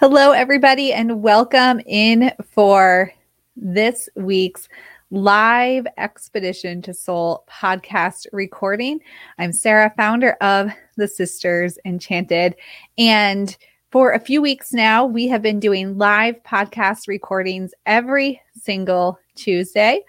Hello, 0.00 0.32
everybody, 0.32 0.94
and 0.94 1.22
welcome 1.22 1.78
in 1.84 2.32
for 2.52 3.12
this 3.54 4.08
week's 4.16 4.66
live 5.10 5.86
Expedition 5.98 6.80
to 6.80 6.94
Soul 6.94 7.44
podcast 7.50 8.26
recording. 8.32 9.00
I'm 9.38 9.52
Sarah, 9.52 9.92
founder 9.98 10.38
of 10.40 10.70
the 10.96 11.06
Sisters 11.06 11.78
Enchanted. 11.84 12.56
And 12.96 13.54
for 13.90 14.12
a 14.12 14.18
few 14.18 14.40
weeks 14.40 14.72
now, 14.72 15.04
we 15.04 15.28
have 15.28 15.42
been 15.42 15.60
doing 15.60 15.98
live 15.98 16.42
podcast 16.44 17.06
recordings 17.06 17.74
every 17.84 18.40
single 18.58 19.18
Tuesday. 19.34 20.00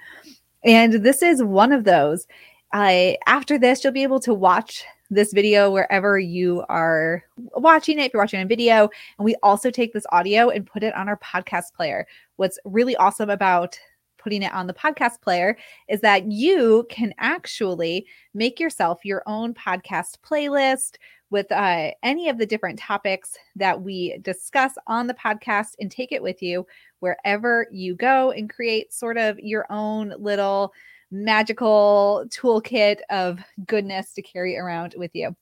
And 0.63 1.03
this 1.03 1.21
is 1.21 1.43
one 1.43 1.73
of 1.73 1.83
those. 1.83 2.27
Uh, 2.71 3.11
after 3.27 3.59
this, 3.59 3.83
you'll 3.83 3.91
be 3.91 4.03
able 4.03 4.21
to 4.21 4.33
watch 4.33 4.85
this 5.11 5.33
video 5.33 5.69
wherever 5.69 6.17
you 6.17 6.63
are 6.69 7.23
watching 7.53 7.99
it. 7.99 8.05
If 8.05 8.13
you're 8.13 8.21
watching 8.21 8.41
a 8.41 8.45
video, 8.45 8.89
and 9.17 9.25
we 9.25 9.35
also 9.43 9.69
take 9.69 9.93
this 9.93 10.05
audio 10.11 10.49
and 10.49 10.65
put 10.65 10.83
it 10.83 10.95
on 10.95 11.09
our 11.09 11.17
podcast 11.17 11.73
player. 11.75 12.07
What's 12.37 12.57
really 12.65 12.95
awesome 12.95 13.29
about 13.29 13.77
putting 14.17 14.41
it 14.41 14.53
on 14.53 14.67
the 14.67 14.73
podcast 14.73 15.21
player 15.21 15.57
is 15.89 15.99
that 16.01 16.31
you 16.31 16.85
can 16.89 17.13
actually 17.17 18.05
make 18.33 18.59
yourself 18.59 19.03
your 19.03 19.21
own 19.25 19.53
podcast 19.53 20.17
playlist 20.25 20.95
with 21.29 21.51
uh, 21.51 21.91
any 22.03 22.29
of 22.29 22.37
the 22.37 22.45
different 22.45 22.77
topics 22.77 23.37
that 23.55 23.81
we 23.81 24.17
discuss 24.21 24.73
on 24.87 25.07
the 25.07 25.13
podcast 25.13 25.71
and 25.79 25.89
take 25.89 26.11
it 26.11 26.21
with 26.21 26.41
you 26.41 26.65
wherever 26.99 27.67
you 27.71 27.95
go 27.95 28.31
and 28.31 28.49
create 28.49 28.93
sort 28.93 29.17
of 29.17 29.39
your 29.39 29.65
own 29.69 30.13
little 30.19 30.73
magical 31.11 32.25
toolkit 32.29 32.97
of 33.09 33.39
goodness 33.67 34.13
to 34.13 34.21
carry 34.21 34.57
around 34.57 34.95
with 34.97 35.11
you. 35.13 35.35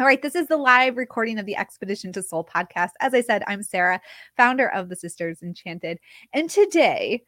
All 0.00 0.06
right, 0.06 0.22
this 0.22 0.34
is 0.34 0.48
the 0.48 0.56
live 0.56 0.96
recording 0.96 1.38
of 1.38 1.44
the 1.44 1.56
Expedition 1.56 2.12
to 2.14 2.22
Soul 2.22 2.44
podcast. 2.44 2.90
As 3.00 3.12
I 3.12 3.20
said, 3.20 3.44
I'm 3.46 3.62
Sarah, 3.62 4.00
founder 4.38 4.68
of 4.70 4.88
the 4.88 4.96
Sisters 4.96 5.42
Enchanted. 5.42 5.98
And 6.32 6.48
today 6.48 7.22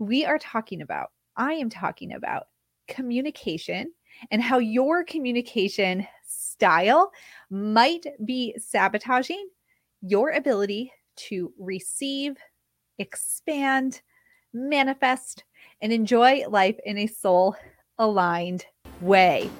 we 0.00 0.24
are 0.24 0.38
talking 0.38 0.82
about, 0.82 1.10
I 1.36 1.52
am 1.52 1.70
talking 1.70 2.12
about 2.12 2.48
communication 2.88 3.92
and 4.32 4.42
how 4.42 4.58
your 4.58 5.04
communication 5.04 6.06
style 6.26 7.12
might 7.50 8.04
be 8.24 8.54
sabotaging 8.58 9.48
your 10.02 10.32
ability 10.32 10.92
to 11.16 11.52
receive, 11.56 12.36
expand, 12.98 14.02
manifest, 14.52 15.44
and 15.80 15.92
enjoy 15.92 16.44
life 16.48 16.78
in 16.84 16.98
a 16.98 17.06
soul 17.06 17.56
aligned 17.98 18.66
way. 19.00 19.50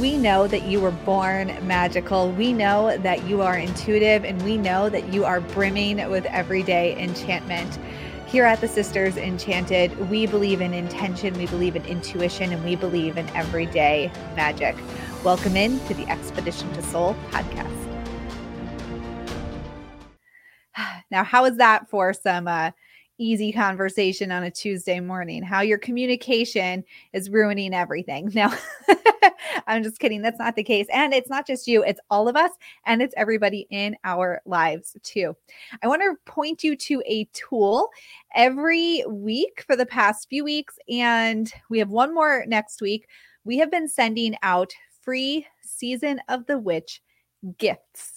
We 0.00 0.16
know 0.18 0.46
that 0.46 0.64
you 0.64 0.80
were 0.80 0.90
born 0.90 1.46
magical. 1.66 2.30
We 2.32 2.52
know 2.52 2.98
that 2.98 3.24
you 3.24 3.40
are 3.40 3.56
intuitive, 3.56 4.24
and 4.24 4.42
we 4.42 4.58
know 4.58 4.90
that 4.90 5.12
you 5.12 5.24
are 5.24 5.40
brimming 5.40 6.10
with 6.10 6.26
everyday 6.26 7.00
enchantment. 7.02 7.78
Here 8.26 8.44
at 8.44 8.60
the 8.60 8.68
Sisters 8.68 9.16
Enchanted, 9.16 10.10
we 10.10 10.26
believe 10.26 10.60
in 10.60 10.74
intention, 10.74 11.32
we 11.38 11.46
believe 11.46 11.76
in 11.76 11.84
intuition, 11.86 12.52
and 12.52 12.62
we 12.64 12.76
believe 12.76 13.16
in 13.16 13.28
everyday 13.30 14.10
magic. 14.34 14.76
Welcome 15.24 15.56
in 15.56 15.80
to 15.86 15.94
the 15.94 16.06
Expedition 16.08 16.70
to 16.74 16.82
Soul 16.82 17.16
podcast. 17.30 17.72
Now, 21.10 21.22
how 21.24 21.44
is 21.44 21.56
that 21.56 21.88
for 21.88 22.12
some 22.12 22.48
uh, 22.48 22.72
easy 23.18 23.52
conversation 23.52 24.30
on 24.30 24.44
a 24.44 24.50
Tuesday 24.50 25.00
morning, 25.00 25.42
how 25.42 25.60
your 25.60 25.78
communication 25.78 26.84
is 27.12 27.30
ruining 27.30 27.74
everything. 27.74 28.32
Now, 28.36 28.52
I'm 29.66 29.82
just 29.82 29.98
kidding. 29.98 30.22
That's 30.22 30.38
not 30.38 30.56
the 30.56 30.62
case. 30.62 30.86
And 30.92 31.14
it's 31.14 31.30
not 31.30 31.46
just 31.46 31.66
you, 31.66 31.82
it's 31.82 32.00
all 32.10 32.28
of 32.28 32.36
us 32.36 32.50
and 32.84 33.00
it's 33.00 33.14
everybody 33.16 33.66
in 33.70 33.96
our 34.04 34.40
lives 34.44 34.96
too. 35.02 35.34
I 35.82 35.88
want 35.88 36.02
to 36.02 36.30
point 36.30 36.62
you 36.62 36.76
to 36.76 37.02
a 37.06 37.24
tool 37.32 37.88
every 38.34 39.02
week 39.08 39.64
for 39.66 39.74
the 39.74 39.86
past 39.86 40.28
few 40.28 40.44
weeks. 40.44 40.78
And 40.88 41.50
we 41.70 41.78
have 41.78 41.88
one 41.88 42.14
more 42.14 42.44
next 42.46 42.82
week. 42.82 43.08
We 43.44 43.56
have 43.58 43.70
been 43.70 43.88
sending 43.88 44.36
out 44.42 44.72
free 45.02 45.46
season 45.62 46.20
of 46.28 46.46
the 46.46 46.58
witch 46.58 47.00
gifts 47.58 48.15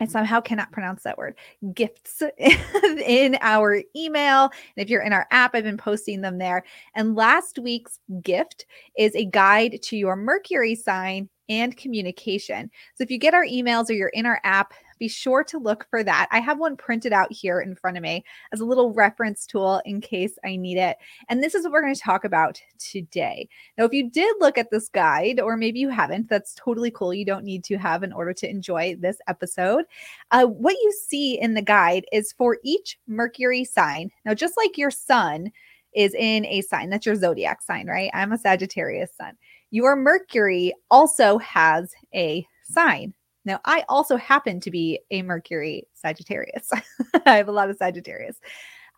I 0.00 0.06
somehow 0.06 0.40
cannot 0.40 0.72
pronounce 0.72 1.02
that 1.02 1.18
word 1.18 1.36
gifts 1.74 2.22
in 2.38 3.36
our 3.40 3.82
email. 3.94 4.44
And 4.44 4.82
if 4.84 4.88
you're 4.88 5.02
in 5.02 5.12
our 5.12 5.26
app, 5.30 5.54
I've 5.54 5.64
been 5.64 5.76
posting 5.76 6.22
them 6.22 6.38
there. 6.38 6.64
And 6.94 7.14
last 7.14 7.58
week's 7.58 7.98
gift 8.22 8.66
is 8.96 9.14
a 9.14 9.26
guide 9.26 9.80
to 9.82 9.96
your 9.96 10.16
Mercury 10.16 10.74
sign 10.74 11.28
and 11.48 11.76
communication. 11.76 12.70
So 12.94 13.02
if 13.02 13.10
you 13.10 13.18
get 13.18 13.34
our 13.34 13.44
emails 13.44 13.90
or 13.90 13.94
you're 13.94 14.08
in 14.08 14.24
our 14.24 14.40
app, 14.44 14.72
be 15.00 15.08
sure 15.08 15.42
to 15.42 15.58
look 15.58 15.86
for 15.90 16.04
that. 16.04 16.28
I 16.30 16.38
have 16.38 16.60
one 16.60 16.76
printed 16.76 17.12
out 17.12 17.32
here 17.32 17.60
in 17.60 17.74
front 17.74 17.96
of 17.96 18.02
me 18.02 18.22
as 18.52 18.60
a 18.60 18.64
little 18.64 18.92
reference 18.92 19.46
tool 19.46 19.82
in 19.84 20.00
case 20.00 20.38
I 20.44 20.54
need 20.54 20.76
it. 20.76 20.98
And 21.28 21.42
this 21.42 21.54
is 21.54 21.64
what 21.64 21.72
we're 21.72 21.82
going 21.82 21.94
to 21.94 22.00
talk 22.00 22.24
about 22.24 22.60
today. 22.78 23.48
Now, 23.76 23.84
if 23.86 23.92
you 23.92 24.08
did 24.08 24.36
look 24.38 24.58
at 24.58 24.70
this 24.70 24.88
guide, 24.88 25.40
or 25.40 25.56
maybe 25.56 25.80
you 25.80 25.88
haven't, 25.88 26.28
that's 26.28 26.54
totally 26.54 26.92
cool. 26.92 27.12
You 27.12 27.24
don't 27.24 27.44
need 27.44 27.64
to 27.64 27.78
have 27.78 28.02
in 28.02 28.12
order 28.12 28.34
to 28.34 28.48
enjoy 28.48 28.94
this 29.00 29.16
episode. 29.26 29.86
Uh, 30.30 30.44
what 30.44 30.76
you 30.82 30.92
see 31.08 31.40
in 31.40 31.54
the 31.54 31.62
guide 31.62 32.04
is 32.12 32.32
for 32.32 32.58
each 32.62 32.98
Mercury 33.08 33.64
sign. 33.64 34.10
Now, 34.24 34.34
just 34.34 34.56
like 34.56 34.76
your 34.76 34.90
sun 34.90 35.50
is 35.94 36.14
in 36.14 36.44
a 36.44 36.60
sign, 36.60 36.90
that's 36.90 37.06
your 37.06 37.16
zodiac 37.16 37.62
sign, 37.62 37.88
right? 37.88 38.10
I'm 38.14 38.32
a 38.32 38.38
Sagittarius 38.38 39.10
sun. 39.16 39.36
Your 39.70 39.96
Mercury 39.96 40.74
also 40.90 41.38
has 41.38 41.92
a 42.14 42.46
sign. 42.64 43.14
Now, 43.50 43.58
I 43.64 43.84
also 43.88 44.16
happen 44.16 44.60
to 44.60 44.70
be 44.70 45.00
a 45.10 45.22
Mercury 45.22 45.88
Sagittarius. 45.94 46.70
I 47.26 47.36
have 47.36 47.48
a 47.48 47.52
lot 47.52 47.68
of 47.68 47.76
Sagittarius. 47.76 48.38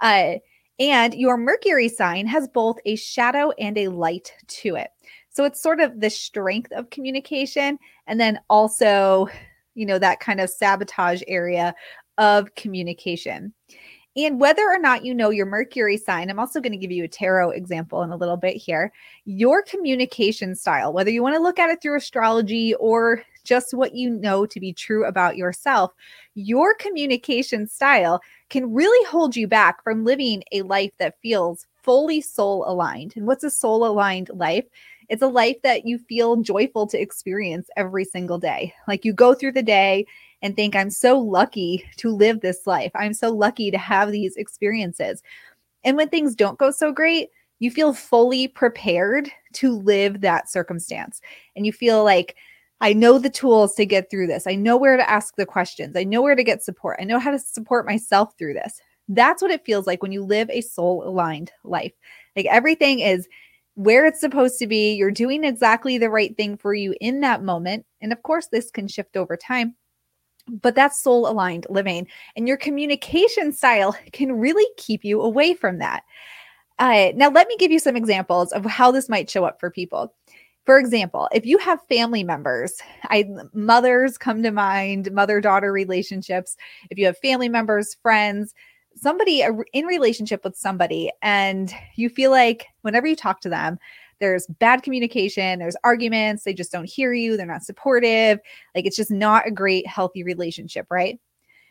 Uh, 0.02 0.34
and 0.78 1.14
your 1.14 1.38
Mercury 1.38 1.88
sign 1.88 2.26
has 2.26 2.48
both 2.48 2.76
a 2.84 2.96
shadow 2.96 3.52
and 3.58 3.78
a 3.78 3.88
light 3.88 4.34
to 4.48 4.76
it. 4.76 4.91
So 5.30 5.44
it's 5.44 5.62
sort 5.62 5.80
of 5.80 5.98
the 6.00 6.10
strength 6.10 6.70
of 6.72 6.91
communication 6.91 7.78
and 8.06 8.20
then 8.20 8.41
also, 8.50 9.28
you 9.74 9.86
know, 9.86 9.98
that 9.98 10.20
kind 10.20 10.38
of 10.38 10.50
sabotage 10.50 11.22
area 11.26 11.74
of 12.18 12.54
communication. 12.54 13.54
And 14.14 14.38
whether 14.38 14.62
or 14.62 14.78
not 14.78 15.04
you 15.04 15.14
know 15.14 15.30
your 15.30 15.46
Mercury 15.46 15.96
sign, 15.96 16.28
I'm 16.28 16.38
also 16.38 16.60
going 16.60 16.72
to 16.72 16.78
give 16.78 16.90
you 16.90 17.04
a 17.04 17.08
tarot 17.08 17.50
example 17.50 18.02
in 18.02 18.10
a 18.10 18.16
little 18.16 18.36
bit 18.36 18.56
here. 18.56 18.92
Your 19.24 19.62
communication 19.62 20.54
style, 20.54 20.92
whether 20.92 21.10
you 21.10 21.22
want 21.22 21.34
to 21.34 21.42
look 21.42 21.58
at 21.58 21.70
it 21.70 21.80
through 21.80 21.96
astrology 21.96 22.74
or 22.74 23.22
just 23.44 23.72
what 23.72 23.94
you 23.94 24.10
know 24.10 24.44
to 24.44 24.60
be 24.60 24.72
true 24.72 25.06
about 25.06 25.36
yourself, 25.36 25.92
your 26.34 26.74
communication 26.74 27.66
style 27.66 28.20
can 28.50 28.72
really 28.72 29.04
hold 29.08 29.34
you 29.34 29.48
back 29.48 29.82
from 29.82 30.04
living 30.04 30.42
a 30.52 30.62
life 30.62 30.92
that 30.98 31.18
feels 31.22 31.66
fully 31.82 32.20
soul 32.20 32.64
aligned. 32.68 33.14
And 33.16 33.26
what's 33.26 33.44
a 33.44 33.50
soul 33.50 33.86
aligned 33.86 34.30
life? 34.34 34.66
It's 35.08 35.22
a 35.22 35.26
life 35.26 35.56
that 35.62 35.86
you 35.86 35.98
feel 35.98 36.36
joyful 36.36 36.86
to 36.88 37.00
experience 37.00 37.68
every 37.76 38.04
single 38.04 38.38
day. 38.38 38.74
Like 38.86 39.04
you 39.04 39.12
go 39.12 39.34
through 39.34 39.52
the 39.52 39.62
day 39.62 40.06
and 40.42 40.54
think, 40.54 40.76
I'm 40.76 40.91
so 40.91 41.19
lucky 41.19 41.84
to 41.98 42.14
live 42.14 42.41
this 42.41 42.66
life. 42.66 42.92
I'm 42.94 43.14
so 43.14 43.30
lucky 43.30 43.70
to 43.70 43.78
have 43.78 44.12
these 44.12 44.36
experiences. 44.36 45.22
And 45.84 45.97
when 45.97 46.08
things 46.08 46.34
don't 46.34 46.58
go 46.58 46.70
so 46.70 46.92
great, 46.92 47.30
you 47.60 47.70
feel 47.70 47.94
fully 47.94 48.48
prepared 48.48 49.30
to 49.54 49.78
live 49.78 50.20
that 50.20 50.50
circumstance. 50.50 51.20
And 51.56 51.64
you 51.64 51.72
feel 51.72 52.04
like, 52.04 52.36
I 52.80 52.92
know 52.92 53.16
the 53.19 53.30
tools 53.30 53.76
to 53.76 53.86
get 53.86 54.10
through 54.10 54.26
this. 54.26 54.48
I 54.48 54.56
know 54.56 54.76
where 54.76 54.97
to 54.97 55.08
ask 55.08 55.36
the 55.36 55.47
questions. 55.47 55.97
I 55.97 56.03
know 56.03 56.20
where 56.20 56.34
to 56.34 56.42
get 56.42 56.64
support. 56.64 56.98
I 57.00 57.04
know 57.04 57.20
how 57.20 57.30
to 57.30 57.38
support 57.38 57.86
myself 57.86 58.36
through 58.36 58.54
this. 58.54 58.80
That's 59.09 59.41
what 59.41 59.53
it 59.53 59.64
feels 59.64 59.86
like 59.86 60.03
when 60.03 60.10
you 60.10 60.24
live 60.24 60.50
a 60.50 60.62
soul 60.62 61.06
aligned 61.06 61.53
life. 61.62 61.92
Like 62.34 62.47
everything 62.47 62.98
is 62.98 63.28
where 63.74 64.04
it's 64.04 64.20
supposed 64.20 64.59
to 64.59 64.66
be. 64.66 64.94
You're 64.94 65.12
doing 65.12 65.44
exactly 65.44 65.97
the 65.97 66.10
right 66.10 66.36
thing 66.36 66.56
for 66.56 66.74
you 66.74 66.97
in 67.00 67.20
that 67.20 67.44
moment. 67.44 67.86
And 68.00 68.12
of 68.12 68.20
course, 68.24 68.48
this 68.48 68.72
can 68.72 68.88
shift 68.88 69.16
over 69.16 69.36
time, 69.36 69.76
but 70.60 70.74
that's 70.74 71.00
soul 71.00 71.28
aligned 71.28 71.66
living. 71.70 72.06
And 72.36 72.47
your 72.47 72.56
communication 72.56 73.53
style 73.53 73.97
can 74.12 74.38
really 74.38 74.66
keep 74.77 75.04
you 75.04 75.22
away 75.22 75.54
from 75.54 75.78
that. 75.78 76.04
Uh, 76.78 77.12
now, 77.15 77.30
let 77.30 77.48
me 77.48 77.56
give 77.59 77.71
you 77.71 77.78
some 77.78 77.97
examples 77.97 78.53
of 78.53 78.65
how 78.65 78.91
this 78.91 79.09
might 79.09 79.30
show 79.30 79.44
up 79.44 79.60
for 79.60 79.71
people. 79.71 80.12
For 80.65 80.78
example, 80.78 81.28
if 81.32 81.44
you 81.44 81.59
have 81.59 81.80
family 81.88 82.22
members, 82.22 82.74
I 83.04 83.28
mothers 83.53 84.16
come 84.16 84.42
to 84.42 84.53
mind, 84.53 85.10
mother-daughter 85.12 85.72
relationships. 85.72 86.56
If 86.91 86.98
you 86.98 87.06
have 87.06 87.18
family 87.18 87.48
members, 87.48 87.97
friends, 88.03 88.54
somebody 88.94 89.44
in 89.72 89.86
relationship 89.86 90.44
with 90.44 90.56
somebody 90.56 91.10
and 91.22 91.74
you 91.97 92.09
feel 92.09 92.30
like 92.30 92.66
whenever 92.82 93.06
you 93.06 93.16
talk 93.16 93.41
to 93.41 93.48
them, 93.48 93.78
there's 94.22 94.47
bad 94.59 94.83
communication, 94.83 95.59
there's 95.59 95.77
arguments, 95.84 96.45
they 96.45 96.54
just 96.54 96.72
don't 96.72 96.89
hear 96.89 97.13
you, 97.13 97.36
they're 97.36 97.45
not 97.45 97.65
supportive, 97.65 98.39
like 98.74 98.86
it's 98.86 98.97
just 98.97 99.10
not 99.10 99.47
a 99.47 99.51
great 99.51 99.86
healthy 99.86 100.22
relationship, 100.22 100.86
right? 100.91 101.19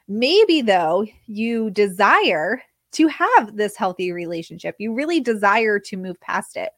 Maybe 0.07 0.62
though, 0.62 1.07
you 1.27 1.71
desire 1.71 2.62
to 2.92 3.07
have 3.07 3.56
this 3.56 3.77
healthy 3.77 4.12
relationship. 4.12 4.75
You 4.77 4.94
really 4.94 5.21
desire 5.21 5.80
to 5.80 5.95
move 5.95 6.19
past 6.19 6.57
it 6.57 6.71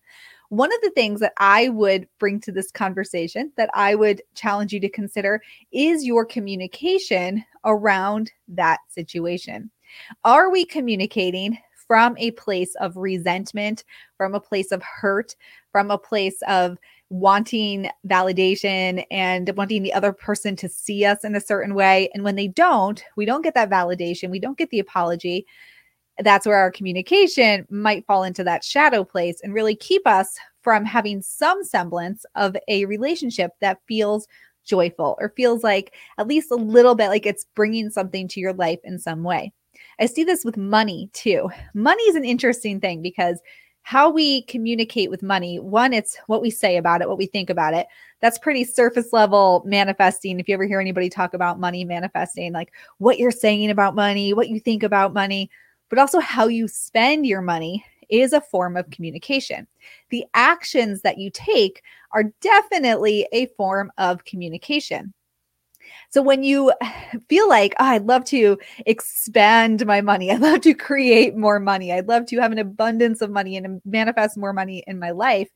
one 0.49 0.71
of 0.71 0.81
the 0.81 0.91
things 0.91 1.19
that 1.19 1.33
I 1.37 1.69
would 1.69 2.07
bring 2.19 2.39
to 2.41 2.51
this 2.51 2.69
conversation 2.69 3.51
that 3.57 3.71
I 3.73 3.95
would 3.95 4.21
challenge 4.35 4.71
you 4.71 4.79
to 4.81 4.89
consider 4.89 5.41
is 5.71 6.05
your 6.05 6.25
communication 6.25 7.43
around 7.65 8.31
that 8.49 8.77
situation. 8.87 9.71
Are 10.23 10.51
we 10.51 10.63
communicating 10.63 11.57
from 11.87 12.15
a 12.17 12.31
place 12.31 12.75
of 12.75 12.97
resentment, 12.97 13.83
from 14.17 14.35
a 14.35 14.39
place 14.39 14.71
of 14.71 14.81
hurt, 14.83 15.35
from 15.71 15.91
a 15.91 15.97
place 15.97 16.41
of 16.47 16.77
wanting 17.09 17.89
validation 18.07 19.05
and 19.11 19.51
wanting 19.55 19.83
the 19.83 19.93
other 19.93 20.11
person 20.11 20.55
to 20.55 20.67
see 20.67 21.05
us 21.05 21.23
in 21.23 21.35
a 21.35 21.41
certain 21.41 21.75
way. 21.75 22.09
And 22.13 22.23
when 22.23 22.35
they 22.35 22.47
don't, 22.47 23.03
we 23.15 23.25
don't 23.25 23.43
get 23.43 23.53
that 23.53 23.69
validation, 23.69 24.31
we 24.31 24.39
don't 24.39 24.57
get 24.57 24.71
the 24.71 24.79
apology. 24.79 25.45
That's 26.19 26.45
where 26.45 26.57
our 26.57 26.71
communication 26.71 27.67
might 27.69 28.05
fall 28.05 28.23
into 28.23 28.43
that 28.43 28.63
shadow 28.63 29.03
place 29.03 29.41
and 29.43 29.53
really 29.53 29.75
keep 29.75 30.05
us 30.07 30.37
from 30.61 30.85
having 30.85 31.21
some 31.21 31.63
semblance 31.63 32.25
of 32.35 32.55
a 32.67 32.85
relationship 32.85 33.51
that 33.61 33.81
feels 33.87 34.27
joyful 34.63 35.17
or 35.19 35.33
feels 35.35 35.63
like 35.63 35.93
at 36.17 36.27
least 36.27 36.51
a 36.51 36.55
little 36.55 36.95
bit 36.95 37.09
like 37.09 37.25
it's 37.25 37.45
bringing 37.55 37.89
something 37.89 38.27
to 38.29 38.39
your 38.39 38.53
life 38.53 38.79
in 38.83 38.97
some 38.97 39.23
way. 39.23 39.51
I 39.99 40.05
see 40.05 40.23
this 40.23 40.43
with 40.43 40.57
money 40.57 41.09
too. 41.13 41.49
Money 41.73 42.03
is 42.03 42.15
an 42.15 42.25
interesting 42.25 42.79
thing 42.79 43.01
because 43.01 43.39
how 43.83 44.09
we 44.09 44.43
communicate 44.43 45.09
with 45.09 45.21
money 45.21 45.59
one 45.59 45.91
it's 45.91 46.17
what 46.27 46.41
we 46.41 46.49
say 46.49 46.77
about 46.77 47.01
it 47.01 47.09
what 47.09 47.17
we 47.17 47.25
think 47.25 47.49
about 47.49 47.73
it. 47.73 47.87
That's 48.21 48.39
pretty 48.39 48.63
surface 48.63 49.11
level 49.11 49.61
manifesting. 49.65 50.39
If 50.39 50.47
you 50.47 50.53
ever 50.53 50.65
hear 50.65 50.79
anybody 50.79 51.09
talk 51.09 51.33
about 51.33 51.59
money 51.59 51.83
manifesting 51.83 52.53
like 52.53 52.71
what 52.97 53.19
you're 53.19 53.31
saying 53.31 53.69
about 53.69 53.95
money 53.95 54.33
what 54.33 54.49
you 54.49 54.59
think 54.59 54.83
about 54.83 55.13
money 55.13 55.49
but 55.89 55.99
also 55.99 56.19
how 56.19 56.47
you 56.47 56.67
spend 56.67 57.27
your 57.27 57.41
money 57.41 57.85
is 58.09 58.33
a 58.33 58.41
form 58.41 58.77
of 58.77 58.89
communication. 58.89 59.67
The 60.09 60.25
actions 60.33 61.01
that 61.01 61.17
you 61.17 61.29
take 61.31 61.83
are 62.11 62.31
definitely 62.41 63.27
a 63.31 63.47
form 63.57 63.91
of 63.97 64.23
communication 64.25 65.13
so 66.13 66.21
when 66.21 66.43
you 66.43 66.71
feel 67.27 67.49
like, 67.49 67.73
oh, 67.79 67.85
I'd 67.85 68.05
love 68.05 68.23
to 68.25 68.59
expand 68.85 69.85
my 69.85 69.99
money, 69.99 70.31
I'd 70.31 70.41
love 70.41 70.61
to 70.61 70.75
create 70.75 71.35
more 71.35 71.59
money, 71.59 71.91
I'd 71.91 72.07
love 72.07 72.27
to 72.27 72.39
have 72.39 72.51
an 72.51 72.59
abundance 72.59 73.21
of 73.21 73.31
money 73.31 73.57
and 73.57 73.81
manifest 73.83 74.37
more 74.37 74.53
money 74.53 74.83
in 74.85 74.99
my 74.99 75.09
life, 75.09 75.49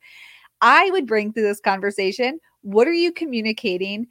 I 0.60 0.90
would 0.90 1.06
bring 1.06 1.32
to 1.32 1.40
this 1.40 1.60
conversation 1.60 2.40
what 2.62 2.88
are 2.88 2.92
you 2.92 3.12
communicating 3.12 4.08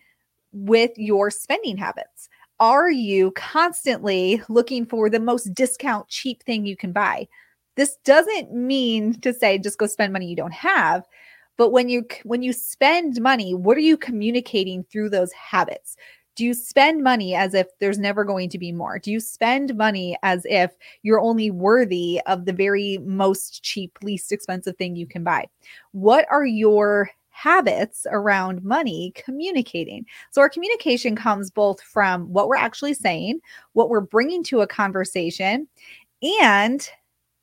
with 0.53 0.91
your 0.95 1.29
spending 1.29 1.75
habits? 1.75 2.29
Are 2.61 2.89
you 2.89 3.31
constantly 3.31 4.41
looking 4.47 4.85
for 4.85 5.09
the 5.09 5.19
most 5.19 5.53
discount, 5.53 6.07
cheap 6.07 6.41
thing 6.43 6.65
you 6.65 6.77
can 6.77 6.93
buy? 6.93 7.27
This 7.75 7.97
doesn't 8.05 8.53
mean 8.53 9.19
to 9.19 9.33
say 9.33 9.57
just 9.57 9.77
go 9.77 9.85
spend 9.85 10.13
money 10.13 10.27
you 10.27 10.35
don't 10.38 10.53
have, 10.53 11.03
but 11.57 11.71
when 11.71 11.89
you 11.89 12.05
when 12.23 12.41
you 12.41 12.53
spend 12.53 13.19
money, 13.19 13.53
what 13.53 13.75
are 13.75 13.81
you 13.81 13.97
communicating 13.97 14.85
through 14.85 15.09
those 15.09 15.33
habits? 15.33 15.97
Do 16.38 16.45
you 16.45 16.54
spend 16.54 17.04
money 17.04 17.36
as 17.36 17.54
if 17.54 17.68
there's 17.80 17.98
never 17.98 18.24
going 18.24 18.50
to 18.50 18.60
be 18.60 18.72
more? 18.72 19.00
Do 19.00 19.12
you 19.12 19.19
spend 19.19 19.75
money 19.75 20.18
as 20.22 20.45
if 20.45 20.78
you're 21.01 21.19
only 21.19 21.50
worthy 21.51 22.22
of 22.28 22.45
the 22.45 22.54
very 22.54 23.00
most 23.00 23.63
cheap, 23.63 23.98
least 24.04 24.31
expensive 24.31 24.78
thing 24.78 24.95
you 24.95 25.07
can 25.07 25.24
buy? 25.24 25.48
What 25.92 26.28
are 26.30 26.45
your 26.45 27.10
habits 27.38 28.07
around 28.10 28.63
money 28.63 29.13
communicating. 29.16 30.04
So, 30.31 30.42
our 30.42 30.50
communication 30.50 31.16
comes 31.16 31.51
both 31.51 31.80
from 31.81 32.34
what 32.34 32.48
we're 32.48 32.56
actually 32.56 32.95
saying, 32.95 33.42
what 33.74 33.89
we're 33.89 34.01
bringing 34.01 34.44
to 34.45 34.62
a 34.62 34.68
conversation, 34.68 35.68
and 36.42 36.89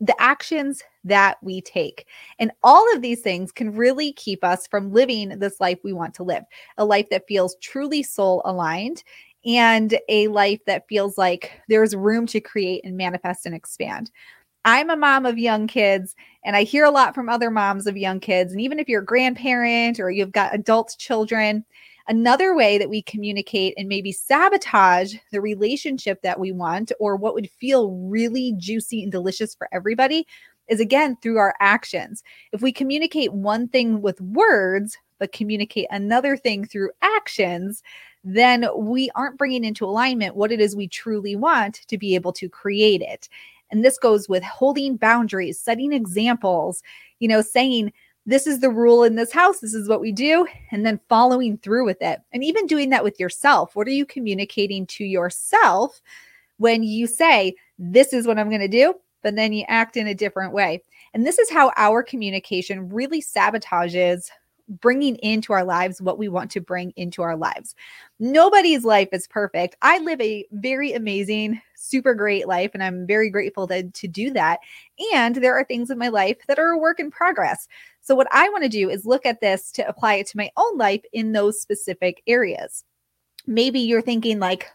the 0.05 0.21
actions 0.21 0.83
that 1.05 1.39
we 1.43 1.61
take. 1.63 2.07
And 2.39 2.53
all 2.63 2.93
of 2.95 3.01
these 3.01 3.23
things 3.23 3.51
can 3.51 3.75
really 3.75 4.13
keep 4.13 4.45
us 4.45 4.67
from 4.67 4.93
living 4.93 5.31
this 5.39 5.61
life 5.61 5.79
we 5.83 5.93
want 5.93 6.15
to 6.15 6.23
live 6.23 6.45
a 6.77 6.85
life 6.85 7.09
that 7.11 7.27
feels 7.27 7.57
truly 7.57 8.03
soul 8.03 8.43
aligned 8.45 9.03
and 9.47 9.99
a 10.09 10.29
life 10.29 10.61
that 10.67 10.89
feels 10.89 11.17
like 11.17 11.53
there's 11.69 11.95
room 11.95 12.27
to 12.27 12.41
create 12.41 12.83
and 12.85 12.97
manifest 12.97 13.47
and 13.47 13.55
expand. 13.55 14.11
I'm 14.67 14.89
a 14.89 14.97
mom 14.97 15.27
of 15.27 15.39
young 15.39 15.67
kids, 15.67 16.15
and 16.43 16.57
I 16.57 16.63
hear 16.63 16.87
a 16.87 16.91
lot 16.91 17.15
from 17.15 17.29
other 17.29 17.51
moms 17.51 17.87
of 17.87 17.99
young 17.99 18.19
kids. 18.19 18.53
And 18.53 18.61
even 18.63 18.79
if 18.79 18.89
you're 18.89 19.03
a 19.03 19.05
grandparent 19.05 20.01
or 20.01 20.11
you've 20.11 20.33
got 20.33 20.55
adult 20.55 20.97
children, 20.99 21.65
Another 22.07 22.55
way 22.55 22.77
that 22.77 22.91
we 22.91 23.01
communicate 23.03 23.75
and 23.79 23.89
maybe 23.89 24.13
sabotage 24.13 25.15
the 25.33 25.41
relationship 25.41 26.21
that 26.23 26.39
we 26.39 26.53
want 26.53 26.93
or 27.01 27.17
what 27.17 27.35
would 27.35 27.51
feel 27.51 27.93
really 27.93 28.55
juicy 28.59 29.03
and 29.03 29.11
delicious 29.11 29.55
for 29.55 29.69
everybody 29.73 30.27
is 30.69 30.81
again 30.81 31.17
through 31.23 31.39
our 31.39 31.55
actions. 31.61 32.23
If 32.53 32.61
we 32.61 32.73
communicate 32.73 33.33
one 33.33 33.69
thing 33.69 34.03
with 34.03 34.21
words, 34.21 34.99
but 35.19 35.33
communicate 35.33 35.87
another 35.91 36.37
thing 36.37 36.67
through 36.67 36.91
actions, 37.01 37.83
then 38.23 38.67
we 38.77 39.11
aren't 39.15 39.39
bringing 39.39 39.65
into 39.65 39.85
alignment 39.85 40.37
what 40.37 40.53
it 40.53 40.61
is 40.61 40.75
we 40.75 40.89
truly 40.89 41.37
want 41.37 41.75
to 41.89 41.97
be 41.97 42.15
able 42.15 42.33
to 42.35 42.49
create 42.49 43.01
it. 43.01 43.29
And 43.71 43.85
this 43.85 43.99
goes 43.99 44.29
with 44.29 44.43
holding 44.43 44.97
boundaries, 44.97 45.59
setting 45.59 45.93
examples, 45.93 46.83
you 47.19 47.29
know, 47.29 47.41
saying, 47.41 47.93
this 48.27 48.47
is 48.47 48.61
the 48.61 48.71
rule 48.71 49.05
in 49.05 49.17
this 49.17 49.33
house. 49.33 49.61
This 49.61 49.75
is 49.75 49.89
what 49.89 50.01
we 50.01 50.13
do. 50.13 50.47
And 50.71 50.85
then 50.85 51.01
following 51.09 51.59
through 51.59 51.85
with 51.85 52.01
it. 52.01 52.21
And 52.33 52.43
even 52.43 52.67
doing 52.67 52.91
that 52.91 53.05
with 53.05 53.21
yourself. 53.21 53.77
What 53.77 53.87
are 53.87 53.93
you 53.93 54.07
communicating 54.07 54.87
to 54.89 55.05
yourself 55.05 56.01
when 56.57 56.83
you 56.83 57.07
say, 57.07 57.55
This 57.79 58.13
is 58.13 58.27
what 58.27 58.39
I'm 58.39 58.49
going 58.49 58.61
to 58.61 58.69
do? 58.69 58.95
But 59.23 59.37
then 59.37 59.53
you 59.53 59.65
act 59.69 59.97
in 59.97 60.07
a 60.07 60.15
different 60.15 60.53
way. 60.53 60.83
And 61.13 61.27
this 61.27 61.39
is 61.39 61.51
how 61.51 61.73
our 61.77 62.03
communication 62.03 62.89
really 62.89 63.23
sabotages 63.23 64.31
bringing 64.69 65.17
into 65.17 65.53
our 65.53 65.65
lives 65.65 66.01
what 66.01 66.19
we 66.19 66.29
want 66.29 66.51
to 66.51 66.61
bring 66.61 66.93
into 66.97 67.23
our 67.23 67.37
lives. 67.37 67.75
Nobody's 68.19 68.85
life 68.85 69.09
is 69.13 69.27
perfect. 69.27 69.77
I 69.83 69.99
live 69.99 70.21
a 70.21 70.47
very 70.53 70.93
amazing, 70.93 71.61
super 71.75 72.15
great 72.15 72.49
life, 72.49 72.71
and 72.75 72.83
I'm 72.83 73.07
very 73.07 73.31
grateful 73.31 73.67
to, 73.69 73.83
to 73.91 74.09
do 74.09 74.31
that. 74.33 74.61
And 75.15 75.37
there 75.37 75.55
are 75.55 75.65
things 75.65 75.91
in 75.91 75.99
my 75.99 76.09
life 76.09 76.39
that 76.49 76.59
are 76.59 76.71
a 76.71 76.79
work 76.79 76.99
in 76.99 77.11
progress. 77.11 77.69
So, 78.05 78.15
what 78.15 78.29
I 78.31 78.49
want 78.51 78.63
to 78.63 78.69
do 78.69 78.91
is 78.91 79.07
look 79.07 79.25
at 79.25 79.41
this 79.41 79.73
to 79.73 79.89
apply 79.89 80.15
it 80.15 80.27
to 80.29 80.37
my 80.37 80.51
own 80.57 80.77
life 80.77 81.03
in 81.13 81.33
those 81.33 81.61
specific 81.61 82.23
areas. 82.27 82.85
Maybe 83.47 83.81
you're 83.81 84.03
thinking, 84.03 84.39
like, 84.39 84.71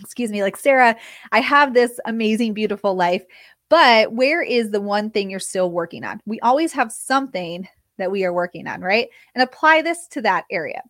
excuse 0.00 0.30
me, 0.30 0.42
like, 0.42 0.56
Sarah, 0.56 0.96
I 1.32 1.40
have 1.40 1.72
this 1.72 2.00
amazing, 2.04 2.54
beautiful 2.54 2.94
life, 2.94 3.24
but 3.68 4.12
where 4.12 4.42
is 4.42 4.70
the 4.70 4.80
one 4.80 5.10
thing 5.10 5.30
you're 5.30 5.40
still 5.40 5.70
working 5.70 6.04
on? 6.04 6.20
We 6.26 6.40
always 6.40 6.72
have 6.72 6.90
something 6.90 7.68
that 7.96 8.10
we 8.10 8.24
are 8.24 8.32
working 8.32 8.66
on, 8.66 8.80
right? 8.80 9.08
And 9.34 9.42
apply 9.42 9.82
this 9.82 10.08
to 10.08 10.22
that 10.22 10.44
area. 10.50 10.82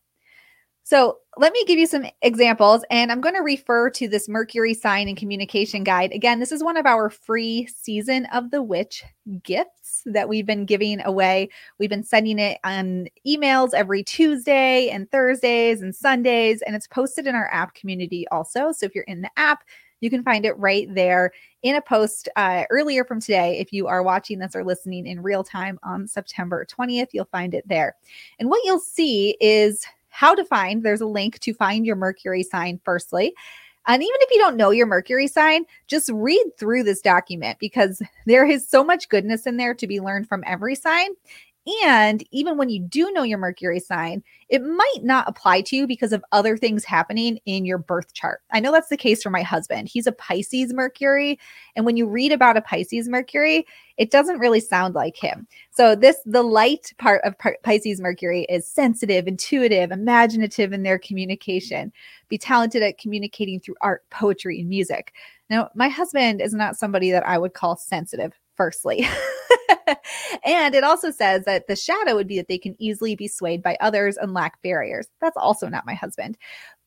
So 0.89 1.19
let 1.37 1.53
me 1.53 1.63
give 1.67 1.79
you 1.79 1.87
some 1.87 2.07
examples, 2.23 2.83
and 2.91 3.13
I'm 3.13 3.21
going 3.21 3.35
to 3.35 3.43
refer 3.43 3.91
to 3.91 4.09
this 4.09 4.27
Mercury 4.27 4.73
sign 4.73 5.07
and 5.07 5.19
communication 5.19 5.85
guide. 5.85 6.13
Again, 6.13 6.41
this 6.41 6.51
is 6.51 6.65
one 6.65 6.79
of 6.79 6.87
our 6.87 7.11
free 7.11 7.67
season 7.67 8.25
of 8.33 8.51
the 8.51 8.63
witch 8.63 9.05
gifts 9.43 10.03
that 10.07 10.31
we've 10.31 10.47
been 10.47 10.65
giving 10.65 11.03
away. 11.05 11.51
We've 11.79 11.91
been 11.91 12.05
sending 12.05 12.39
it 12.39 12.57
on 12.65 13.09
emails 13.27 13.75
every 13.75 14.03
Tuesday 14.03 14.89
and 14.89 15.11
Thursdays 15.11 15.83
and 15.83 15.95
Sundays, 15.95 16.63
and 16.63 16.75
it's 16.75 16.87
posted 16.87 17.27
in 17.27 17.35
our 17.35 17.53
app 17.53 17.75
community 17.75 18.27
also. 18.29 18.73
So 18.73 18.87
if 18.87 18.95
you're 18.95 19.05
in 19.05 19.21
the 19.21 19.31
app, 19.37 19.65
you 20.01 20.09
can 20.09 20.23
find 20.23 20.47
it 20.47 20.57
right 20.57 20.89
there 20.95 21.33
in 21.63 21.77
a 21.77 21.83
post 21.83 22.31
uh, 22.37 22.65
earlier 22.71 23.05
from 23.05 23.21
today. 23.21 23.59
If 23.59 23.75
you 23.75 23.89
are 23.89 24.03
watching 24.03 24.39
this 24.39 24.57
or 24.57 24.65
listening 24.65 25.07
in 25.07 25.23
real 25.23 25.45
time 25.45 25.79
on 25.83 26.09
September 26.09 26.65
20th, 26.65 27.09
you'll 27.13 27.27
find 27.27 27.53
it 27.53 27.69
there. 27.69 27.95
And 28.39 28.49
what 28.49 28.65
you'll 28.65 28.79
see 28.79 29.37
is 29.39 29.85
how 30.19 30.35
to 30.35 30.45
find, 30.45 30.83
there's 30.83 31.01
a 31.01 31.07
link 31.07 31.39
to 31.39 31.55
find 31.55 31.87
your 31.87 31.95
Mercury 31.95 32.43
sign, 32.43 32.81
firstly. 32.85 33.33
And 33.87 34.03
even 34.03 34.17
if 34.17 34.31
you 34.33 34.39
don't 34.39 34.57
know 34.57 34.73
your 34.73 34.89
Mercury 34.89 35.29
sign, 35.29 35.65
just 35.87 36.11
read 36.13 36.45
through 36.59 36.83
this 36.83 37.01
document 37.01 37.61
because 37.61 38.03
there 38.27 38.45
is 38.45 38.69
so 38.69 38.83
much 38.83 39.09
goodness 39.09 39.47
in 39.47 39.59
there 39.59 39.75
to 39.75 39.87
be 39.87 40.01
learned 40.01 40.29
from 40.29 40.43
every 40.45 40.75
sign. 40.75 41.11
And 41.85 42.25
even 42.31 42.57
when 42.57 42.71
you 42.71 42.81
do 42.81 43.11
know 43.13 43.25
your 43.25 43.39
Mercury 43.39 43.81
sign, 43.81 44.23
it 44.49 44.63
might 44.63 45.01
not 45.03 45.29
apply 45.29 45.61
to 45.63 45.77
you 45.77 45.87
because 45.87 46.13
of 46.13 46.25
other 46.33 46.57
things 46.57 46.85
happening 46.85 47.39
in 47.45 47.65
your 47.65 47.79
birth 47.79 48.15
chart. 48.15 48.41
I 48.53 48.61
know 48.61 48.73
that's 48.73 48.89
the 48.89 48.97
case 48.97 49.23
for 49.23 49.31
my 49.31 49.43
husband. 49.43 49.89
He's 49.89 50.07
a 50.07 50.13
Pisces 50.13 50.73
Mercury. 50.73 51.39
And 51.77 51.85
when 51.85 51.97
you 51.97 52.07
read 52.07 52.33
about 52.33 52.57
a 52.57 52.63
Pisces 52.63 53.09
Mercury, 53.09 53.67
it 53.99 54.11
doesn't 54.11 54.39
really 54.39 54.61
sound 54.61 54.95
like 54.95 55.17
him. 55.17 55.47
So, 55.71 55.95
this, 55.95 56.17
the 56.25 56.43
light 56.43 56.93
part 56.99 57.23
of 57.25 57.35
Pisces 57.65 58.01
Mercury 58.01 58.47
is 58.49 58.67
sensitive, 58.67 59.27
intuitive, 59.27 59.91
imaginative 59.91 60.73
in 60.73 60.85
their 60.85 60.99
communication, 60.99 61.93
be 62.29 62.39
talented 62.39 62.83
at 62.83 62.99
communicating 62.99 63.61
through 63.61 63.77
art, 63.81 64.09
poetry, 64.11 64.61
and 64.61 64.69
music. 64.69 65.13
Now, 65.51 65.71
my 65.75 65.89
husband 65.89 66.41
is 66.41 66.55
not 66.55 66.77
somebody 66.77 67.11
that 67.11 67.27
I 67.27 67.39
would 67.39 67.55
call 67.55 67.77
sensitive, 67.77 68.33
firstly. 68.59 69.09
and 70.45 70.75
it 70.75 70.85
also 70.85 71.11
says 71.11 71.45
that 71.45 71.67
the 71.67 71.77
shadow 71.77 72.15
would 72.15 72.27
be 72.27 72.37
that 72.37 72.49
they 72.49 72.59
can 72.59 72.77
easily 72.79 73.17
be 73.17 73.29
swayed 73.29 73.63
by 73.63 73.79
others 73.81 74.19
and 74.19 74.35
lack 74.35 74.61
barriers. 74.61 75.09
That's 75.23 75.37
also 75.39 75.69
not 75.69 75.87
my 75.87 75.95
husband. 75.95 76.37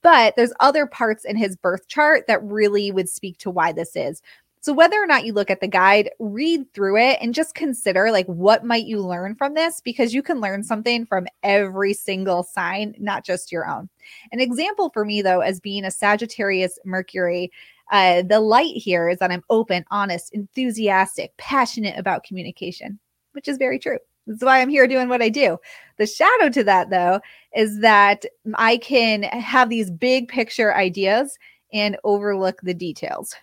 But 0.04 0.36
there's 0.36 0.54
other 0.60 0.86
parts 0.86 1.25
in 1.25 1.38
his 1.38 1.56
birth 1.56 1.88
chart 1.88 2.25
that 2.28 2.44
really 2.44 2.92
would 2.92 3.10
speak 3.10 3.38
to 3.40 3.50
why 3.50 3.72
this 3.72 3.96
is. 3.96 4.22
So 4.63 4.74
whether 4.74 5.01
or 5.01 5.08
not 5.08 5.25
you 5.25 5.34
look 5.34 5.50
at 5.50 5.60
the 5.60 5.68
guide, 5.68 6.12
read 6.20 6.72
through 6.75 6.98
it 6.98 7.18
and 7.20 7.34
just 7.34 7.56
consider 7.56 8.12
like 8.12 8.28
what 8.28 8.63
might 8.63 8.86
you 8.86 9.00
learn 9.00 9.34
from 9.34 9.56
this 9.56 9.82
because 9.82 10.13
you 10.13 10.22
can 10.22 10.40
learn 10.40 10.63
something 10.63 11.08
from 11.08 11.25
every 11.42 11.96
single 11.96 12.44
sign, 12.44 12.94
not 13.00 13.25
just 13.25 13.51
your 13.51 13.68
own. 13.68 13.90
An 14.32 14.40
example 14.40 14.92
for 14.92 15.04
me 15.04 15.24
though 15.24 15.40
as 15.40 15.60
being 15.60 15.84
a 15.84 15.90
Sagittarius 15.90 16.78
Mercury, 16.86 17.51
uh, 17.91 18.24
the 18.24 18.39
light 18.39 18.75
here 18.75 19.10
is 19.10 19.19
that 19.19 19.31
I'm 19.31 19.43
open, 19.50 19.86
honest, 19.91 20.33
enthusiastic, 20.33 21.36
passionate 21.38 21.98
about 21.98 22.24
communication, 22.24 23.00
which 23.33 23.48
is 23.48 23.57
very 23.57 23.77
true. 23.79 24.00
That's 24.27 24.43
why 24.43 24.62
I'm 24.62 24.69
here 24.69 24.88
doing 24.88 25.10
what 25.10 25.21
I 25.21 25.29
do. 25.29 25.57
The 25.98 26.07
shadow 26.07 26.50
to 26.50 26.63
that, 26.63 26.89
though, 26.89 27.19
is 27.55 27.79
that 27.81 28.25
I 28.55 28.77
can 28.77 29.24
have 29.24 29.69
these 29.69 29.91
big 29.91 30.27
picture 30.27 30.74
ideas 30.75 31.38
and 31.74 31.98
overlook 32.04 32.60
the 32.62 32.74
details 32.74 33.36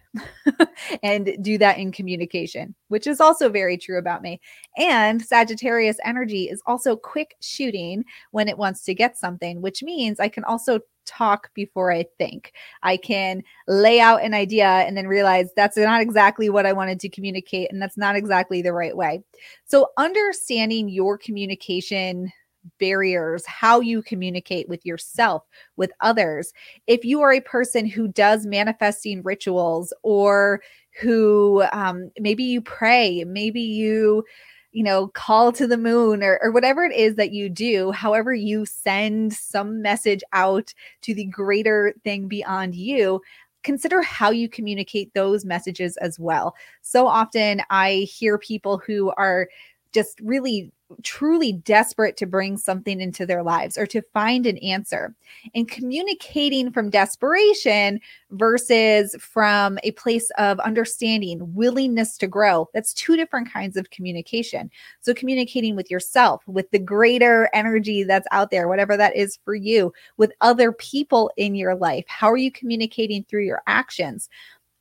and 1.03 1.37
do 1.41 1.59
that 1.59 1.79
in 1.79 1.93
communication, 1.93 2.75
which 2.89 3.07
is 3.07 3.21
also 3.21 3.49
very 3.49 3.77
true 3.77 3.99
about 3.99 4.23
me. 4.23 4.41
And 4.77 5.23
Sagittarius 5.23 5.99
energy 6.05 6.45
is 6.45 6.63
also 6.67 6.97
quick 6.97 7.37
shooting 7.41 8.05
when 8.31 8.49
it 8.49 8.59
wants 8.59 8.83
to 8.85 8.95
get 8.95 9.17
something, 9.17 9.61
which 9.63 9.83
means 9.83 10.21
I 10.21 10.29
can 10.29 10.45
also 10.45 10.81
talk 11.07 11.51
before 11.55 11.91
I 11.91 12.05
think. 12.19 12.53
I 12.83 12.99
can 12.99 13.43
lay 13.67 13.99
out 13.99 14.23
an 14.23 14.35
idea 14.35 14.67
and 14.67 14.97
then 14.97 15.07
realize 15.07 15.49
that's 15.57 15.77
not 15.77 16.03
exactly 16.03 16.51
what 16.51 16.67
I 16.67 16.73
wanted 16.73 17.01
to 17.01 17.09
communicate 17.09 17.73
and 17.73 17.81
that's 17.81 17.97
not 17.97 18.15
exactly 18.15 18.63
the 18.63 18.75
right 18.75 18.97
way. 18.97 19.23
So, 19.65 19.89
understanding 19.97 20.89
your 20.89 21.17
communication 21.17 22.31
barriers, 22.79 23.45
how 23.47 23.81
you 23.81 24.03
communicate 24.03 24.69
with 24.69 24.85
yourself, 24.85 25.45
with 25.77 25.91
others. 26.01 26.53
If 26.87 27.05
you 27.05 27.21
are 27.23 27.33
a 27.33 27.41
person 27.41 27.87
who 27.87 28.09
does 28.09 28.47
manifesting 28.47 29.23
rituals 29.23 29.93
or 30.03 30.63
who 31.01 31.65
um, 31.73 32.11
maybe 32.19 32.45
you 32.45 32.61
pray, 32.61 33.25
maybe 33.25 33.61
you 33.61 34.25
you 34.73 34.85
know, 34.85 35.09
call 35.09 35.51
to 35.51 35.67
the 35.67 35.79
moon 35.79 36.23
or, 36.23 36.39
or 36.43 36.53
whatever 36.53 36.85
it 36.85 36.95
is 36.95 37.15
that 37.17 37.33
you 37.33 37.49
do, 37.49 37.91
however, 37.91 38.35
you 38.35 38.67
send 38.67 39.33
some 39.33 39.81
message 39.81 40.23
out 40.33 40.75
to 41.01 41.15
the 41.15 41.25
greater 41.25 41.95
thing 42.05 42.29
beyond 42.29 42.75
you, 42.75 43.21
consider 43.63 44.03
how 44.03 44.31
you 44.31 44.49
communicate 44.49 45.13
those 45.15 45.45
messages 45.45 45.97
as 45.99 46.19
well. 46.19 46.55
So 46.83 47.07
often 47.07 47.63
I 47.71 48.07
hear 48.11 48.39
people 48.39 48.79
who 48.79 49.11
are 49.17 49.49
just 49.93 50.21
really 50.21 50.71
truly 51.03 51.53
desperate 51.53 52.17
to 52.17 52.27
bring 52.27 52.57
something 52.57 53.01
into 53.01 53.27
their 53.27 53.43
lives 53.43 53.77
or 53.77 53.87
to 53.87 54.03
find 54.13 54.47
an 54.47 54.59
answer. 54.59 55.15
And 55.55 55.69
communicating 55.69 56.73
from 56.73 56.91
desperation 56.91 58.01
versus 58.31 59.15
from 59.21 59.79
a 59.83 59.93
place 59.93 60.31
of 60.39 60.59
understanding 60.61 61.55
willingness 61.55 62.17
to 62.19 62.27
grow 62.27 62.69
that's 62.73 62.93
two 62.95 63.17
different 63.17 63.53
kinds 63.53 63.77
of 63.77 63.91
communication. 63.91 64.71
So 65.01 65.15
communicating 65.15 65.77
with 65.77 65.91
yourself 65.91 66.43
with 66.47 66.71
the 66.71 66.79
greater 66.79 67.51
energy 67.53 68.03
that's 68.03 68.27
out 68.31 68.51
there 68.51 68.69
whatever 68.69 68.97
that 68.97 69.17
is 69.17 69.39
for 69.45 69.55
you 69.55 69.93
with 70.17 70.33
other 70.41 70.73
people 70.73 71.31
in 71.37 71.55
your 71.55 71.75
life. 71.75 72.05
How 72.09 72.31
are 72.31 72.37
you 72.37 72.51
communicating 72.51 73.25
through 73.25 73.45
your 73.45 73.63
actions? 73.67 74.29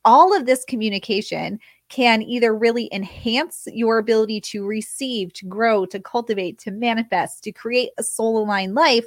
All 0.04 0.34
of 0.34 0.46
this 0.46 0.64
communication 0.64 1.58
can 1.88 2.22
either 2.22 2.54
really 2.54 2.88
enhance 2.92 3.66
your 3.72 3.98
ability 3.98 4.40
to 4.42 4.66
receive, 4.66 5.32
to 5.32 5.46
grow, 5.46 5.86
to 5.86 6.00
cultivate, 6.00 6.58
to 6.58 6.70
manifest, 6.70 7.42
to 7.44 7.52
create 7.52 7.90
a 7.98 8.02
soul 8.02 8.38
aligned 8.38 8.74
life, 8.74 9.06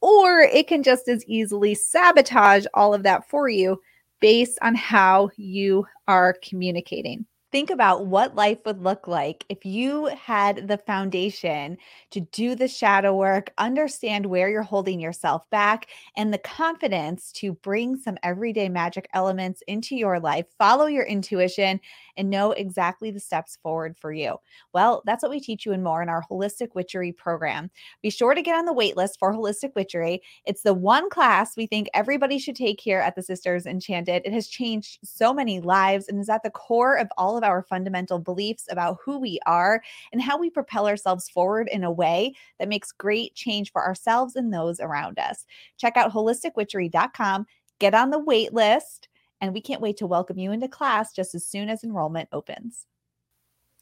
or 0.00 0.40
it 0.40 0.66
can 0.66 0.82
just 0.82 1.08
as 1.08 1.24
easily 1.26 1.74
sabotage 1.74 2.66
all 2.74 2.94
of 2.94 3.02
that 3.02 3.28
for 3.28 3.48
you 3.48 3.80
based 4.20 4.58
on 4.62 4.74
how 4.74 5.30
you 5.36 5.86
are 6.08 6.36
communicating. 6.42 7.24
Think 7.52 7.70
about 7.70 8.06
what 8.06 8.36
life 8.36 8.58
would 8.64 8.80
look 8.80 9.08
like 9.08 9.44
if 9.48 9.64
you 9.64 10.06
had 10.06 10.68
the 10.68 10.78
foundation 10.78 11.78
to 12.10 12.20
do 12.20 12.54
the 12.54 12.68
shadow 12.68 13.16
work, 13.16 13.52
understand 13.58 14.24
where 14.24 14.48
you're 14.48 14.62
holding 14.62 15.00
yourself 15.00 15.48
back, 15.50 15.88
and 16.16 16.32
the 16.32 16.38
confidence 16.38 17.32
to 17.32 17.54
bring 17.54 17.96
some 17.96 18.18
everyday 18.22 18.68
magic 18.68 19.08
elements 19.14 19.64
into 19.66 19.96
your 19.96 20.20
life, 20.20 20.46
follow 20.58 20.86
your 20.86 21.02
intuition, 21.04 21.80
and 22.16 22.30
know 22.30 22.52
exactly 22.52 23.10
the 23.10 23.18
steps 23.18 23.58
forward 23.62 23.96
for 23.98 24.12
you. 24.12 24.36
Well, 24.72 25.02
that's 25.04 25.22
what 25.22 25.32
we 25.32 25.40
teach 25.40 25.66
you 25.66 25.72
and 25.72 25.82
more 25.82 26.02
in 26.02 26.08
our 26.08 26.22
Holistic 26.30 26.74
Witchery 26.74 27.10
program. 27.10 27.68
Be 28.00 28.10
sure 28.10 28.34
to 28.34 28.42
get 28.42 28.54
on 28.54 28.64
the 28.64 28.72
wait 28.72 28.96
list 28.96 29.18
for 29.18 29.32
Holistic 29.32 29.74
Witchery. 29.74 30.22
It's 30.44 30.62
the 30.62 30.74
one 30.74 31.10
class 31.10 31.56
we 31.56 31.66
think 31.66 31.88
everybody 31.94 32.38
should 32.38 32.56
take 32.56 32.80
here 32.80 33.00
at 33.00 33.16
the 33.16 33.22
Sisters 33.22 33.66
Enchanted. 33.66 34.22
It 34.24 34.32
has 34.32 34.46
changed 34.46 35.00
so 35.02 35.34
many 35.34 35.58
lives 35.58 36.06
and 36.06 36.20
is 36.20 36.28
at 36.28 36.44
the 36.44 36.50
core 36.50 36.96
of 36.96 37.08
all 37.16 37.36
of 37.36 37.39
our 37.42 37.62
fundamental 37.62 38.18
beliefs 38.18 38.66
about 38.70 38.98
who 39.04 39.18
we 39.18 39.38
are 39.46 39.82
and 40.12 40.22
how 40.22 40.38
we 40.38 40.50
propel 40.50 40.86
ourselves 40.86 41.28
forward 41.28 41.68
in 41.72 41.84
a 41.84 41.90
way 41.92 42.34
that 42.58 42.68
makes 42.68 42.92
great 42.92 43.34
change 43.34 43.72
for 43.72 43.84
ourselves 43.84 44.36
and 44.36 44.52
those 44.52 44.80
around 44.80 45.18
us. 45.18 45.46
Check 45.76 45.96
out 45.96 46.12
holisticwitchery.com, 46.12 47.46
get 47.78 47.94
on 47.94 48.10
the 48.10 48.18
wait 48.18 48.52
list, 48.52 49.08
and 49.40 49.54
we 49.54 49.60
can't 49.60 49.80
wait 49.80 49.96
to 49.98 50.06
welcome 50.06 50.38
you 50.38 50.52
into 50.52 50.68
class 50.68 51.12
just 51.12 51.34
as 51.34 51.46
soon 51.46 51.68
as 51.68 51.84
enrollment 51.84 52.28
opens. 52.32 52.86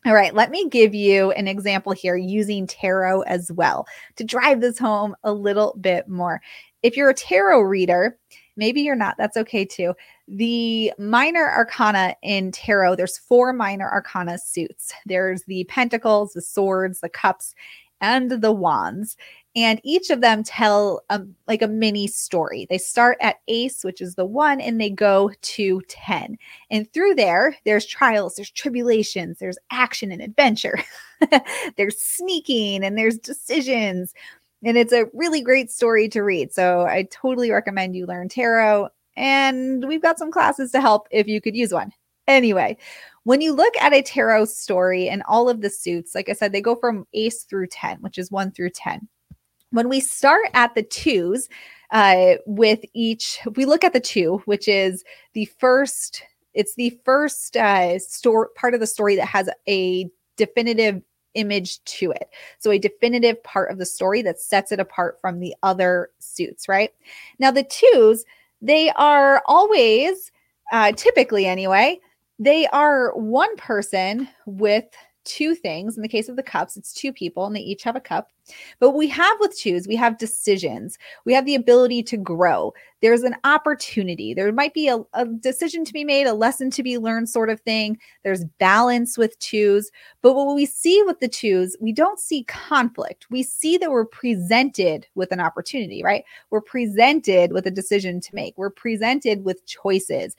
All 0.06 0.14
right, 0.14 0.32
let 0.32 0.50
me 0.50 0.68
give 0.68 0.94
you 0.94 1.32
an 1.32 1.48
example 1.48 1.92
here 1.92 2.16
using 2.16 2.66
tarot 2.68 3.22
as 3.22 3.50
well 3.50 3.86
to 4.16 4.24
drive 4.24 4.60
this 4.60 4.78
home 4.78 5.16
a 5.24 5.32
little 5.32 5.76
bit 5.80 6.08
more. 6.08 6.40
If 6.84 6.96
you're 6.96 7.10
a 7.10 7.14
tarot 7.14 7.62
reader, 7.62 8.16
maybe 8.56 8.80
you're 8.82 8.94
not, 8.94 9.16
that's 9.18 9.36
okay 9.36 9.64
too. 9.64 9.94
The 10.30 10.92
minor 10.98 11.50
arcana 11.50 12.14
in 12.22 12.52
tarot, 12.52 12.96
there's 12.96 13.18
four 13.18 13.52
minor 13.52 13.90
arcana 13.90 14.38
suits. 14.38 14.92
There's 15.06 15.42
the 15.44 15.64
pentacles, 15.64 16.34
the 16.34 16.42
swords, 16.42 17.00
the 17.00 17.08
cups, 17.08 17.54
and 18.00 18.30
the 18.30 18.52
wands 18.52 19.16
and 19.58 19.80
each 19.82 20.10
of 20.10 20.20
them 20.20 20.44
tell 20.44 21.02
a, 21.10 21.20
like 21.48 21.62
a 21.62 21.66
mini 21.66 22.06
story. 22.06 22.66
They 22.70 22.78
start 22.78 23.18
at 23.20 23.40
ace, 23.48 23.82
which 23.82 24.00
is 24.00 24.14
the 24.14 24.24
one, 24.24 24.60
and 24.60 24.80
they 24.80 24.88
go 24.88 25.32
to 25.40 25.82
10. 25.88 26.38
And 26.70 26.92
through 26.92 27.16
there, 27.16 27.56
there's 27.64 27.84
trials, 27.84 28.36
there's 28.36 28.52
tribulations, 28.52 29.40
there's 29.40 29.58
action 29.72 30.12
and 30.12 30.22
adventure, 30.22 30.78
there's 31.76 32.00
sneaking, 32.00 32.84
and 32.84 32.96
there's 32.96 33.18
decisions. 33.18 34.14
And 34.62 34.78
it's 34.78 34.92
a 34.92 35.06
really 35.12 35.40
great 35.40 35.72
story 35.72 36.08
to 36.10 36.22
read. 36.22 36.52
So 36.52 36.82
I 36.82 37.08
totally 37.10 37.50
recommend 37.50 37.96
you 37.96 38.06
learn 38.06 38.28
tarot. 38.28 38.90
And 39.18 39.86
we've 39.86 40.02
got 40.02 40.18
some 40.18 40.30
classes 40.30 40.72
to 40.72 40.80
help 40.80 41.08
if 41.10 41.26
you 41.26 41.40
could 41.40 41.56
use 41.56 41.72
one. 41.72 41.92
Anyway, 42.26 42.76
when 43.24 43.40
you 43.40 43.52
look 43.52 43.74
at 43.80 43.92
a 43.92 44.02
tarot 44.02 44.46
story 44.46 45.08
and 45.08 45.22
all 45.28 45.48
of 45.48 45.60
the 45.60 45.70
suits, 45.70 46.14
like 46.14 46.28
I 46.28 46.32
said, 46.32 46.52
they 46.52 46.60
go 46.60 46.74
from 46.74 47.06
ace 47.12 47.44
through 47.44 47.66
10, 47.68 47.98
which 48.00 48.18
is 48.18 48.30
one 48.30 48.52
through 48.52 48.70
10 48.70 49.08
when 49.70 49.88
we 49.88 50.00
start 50.00 50.46
at 50.54 50.74
the 50.74 50.82
twos 50.82 51.48
uh, 51.90 52.34
with 52.46 52.80
each, 52.94 53.40
we 53.56 53.64
look 53.64 53.84
at 53.84 53.92
the 53.92 54.00
two, 54.00 54.42
which 54.44 54.68
is 54.68 55.04
the 55.34 55.46
first, 55.58 56.22
it's 56.54 56.74
the 56.74 56.98
first 57.04 57.56
uh, 57.56 57.98
story 57.98 58.48
part 58.56 58.74
of 58.74 58.80
the 58.80 58.86
story 58.86 59.16
that 59.16 59.26
has 59.26 59.48
a 59.68 60.08
definitive 60.36 61.02
image 61.34 61.82
to 61.84 62.10
it. 62.10 62.28
So 62.58 62.70
a 62.70 62.78
definitive 62.78 63.42
part 63.42 63.70
of 63.70 63.78
the 63.78 63.86
story 63.86 64.22
that 64.22 64.40
sets 64.40 64.72
it 64.72 64.80
apart 64.80 65.18
from 65.20 65.40
the 65.40 65.54
other 65.62 66.10
suits, 66.18 66.68
right? 66.68 66.90
Now 67.38 67.50
the 67.50 67.62
twos, 67.62 68.24
they 68.60 68.90
are 68.90 69.42
always, 69.46 70.30
uh, 70.72 70.92
typically 70.92 71.46
anyway, 71.46 72.00
they 72.38 72.66
are 72.68 73.12
one 73.16 73.54
person 73.56 74.28
with 74.46 74.84
two 75.28 75.54
things. 75.54 75.96
In 75.96 76.02
the 76.02 76.08
case 76.08 76.28
of 76.28 76.36
the 76.36 76.42
cups, 76.42 76.76
it's 76.76 76.92
two 76.92 77.12
people 77.12 77.46
and 77.46 77.54
they 77.54 77.60
each 77.60 77.82
have 77.84 77.94
a 77.94 78.00
cup. 78.00 78.30
But 78.80 78.92
we 78.92 79.06
have 79.08 79.36
with 79.40 79.56
twos, 79.56 79.86
we 79.86 79.96
have 79.96 80.18
decisions. 80.18 80.98
We 81.26 81.34
have 81.34 81.44
the 81.44 81.54
ability 81.54 82.02
to 82.04 82.16
grow. 82.16 82.72
There's 83.02 83.22
an 83.22 83.36
opportunity. 83.44 84.32
There 84.32 84.50
might 84.52 84.72
be 84.72 84.88
a, 84.88 85.00
a 85.12 85.26
decision 85.26 85.84
to 85.84 85.92
be 85.92 86.02
made, 86.02 86.26
a 86.26 86.32
lesson 86.32 86.70
to 86.70 86.82
be 86.82 86.96
learned, 86.96 87.28
sort 87.28 87.50
of 87.50 87.60
thing. 87.60 87.98
There's 88.24 88.44
balance 88.58 89.18
with 89.18 89.38
twos. 89.38 89.90
But 90.22 90.32
what 90.32 90.54
we 90.54 90.64
see 90.64 91.02
with 91.04 91.20
the 91.20 91.28
twos, 91.28 91.76
we 91.78 91.92
don't 91.92 92.18
see 92.18 92.44
conflict. 92.44 93.26
We 93.30 93.42
see 93.42 93.76
that 93.76 93.90
we're 93.90 94.06
presented 94.06 95.06
with 95.14 95.30
an 95.30 95.40
opportunity, 95.40 96.02
right? 96.02 96.24
We're 96.50 96.62
presented 96.62 97.52
with 97.52 97.66
a 97.66 97.70
decision 97.70 98.20
to 98.22 98.34
make. 98.34 98.56
We're 98.56 98.70
presented 98.70 99.44
with 99.44 99.66
choices, 99.66 100.34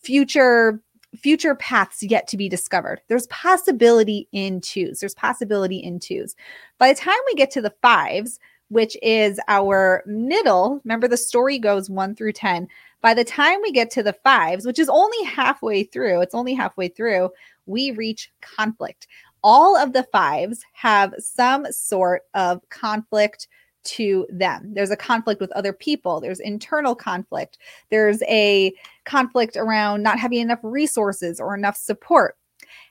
future 0.00 0.80
future 1.16 1.54
paths 1.54 2.02
yet 2.02 2.26
to 2.28 2.36
be 2.36 2.48
discovered. 2.48 3.00
There's 3.08 3.26
possibility 3.28 4.28
in 4.32 4.60
twos. 4.60 5.00
There's 5.00 5.14
possibility 5.14 5.78
in 5.78 5.98
twos. 5.98 6.36
By 6.78 6.92
the 6.92 7.00
time 7.00 7.18
we 7.26 7.34
get 7.34 7.50
to 7.52 7.62
the 7.62 7.74
fives, 7.82 8.38
which 8.68 8.96
is 9.02 9.40
our 9.48 10.04
middle, 10.06 10.80
remember 10.84 11.08
the 11.08 11.16
story 11.16 11.58
goes 11.58 11.90
one 11.90 12.14
through 12.14 12.32
10. 12.32 12.68
By 13.02 13.14
the 13.14 13.24
time 13.24 13.60
we 13.62 13.72
get 13.72 13.90
to 13.92 14.02
the 14.02 14.12
fives, 14.12 14.64
which 14.64 14.78
is 14.78 14.88
only 14.88 15.24
halfway 15.24 15.82
through, 15.82 16.20
it's 16.20 16.34
only 16.34 16.54
halfway 16.54 16.88
through, 16.88 17.30
we 17.66 17.90
reach 17.90 18.30
conflict. 18.40 19.08
All 19.42 19.76
of 19.76 19.92
the 19.92 20.04
fives 20.04 20.64
have 20.72 21.14
some 21.18 21.66
sort 21.72 22.22
of 22.34 22.60
conflict 22.68 23.48
to 23.82 24.26
them. 24.30 24.74
There's 24.74 24.90
a 24.90 24.96
conflict 24.96 25.40
with 25.40 25.52
other 25.52 25.72
people, 25.72 26.20
there's 26.20 26.40
internal 26.40 26.94
conflict, 26.94 27.58
there's 27.90 28.22
a 28.22 28.72
conflict 29.04 29.56
around 29.56 30.02
not 30.02 30.18
having 30.18 30.40
enough 30.40 30.60
resources 30.62 31.40
or 31.40 31.54
enough 31.54 31.76
support. 31.76 32.36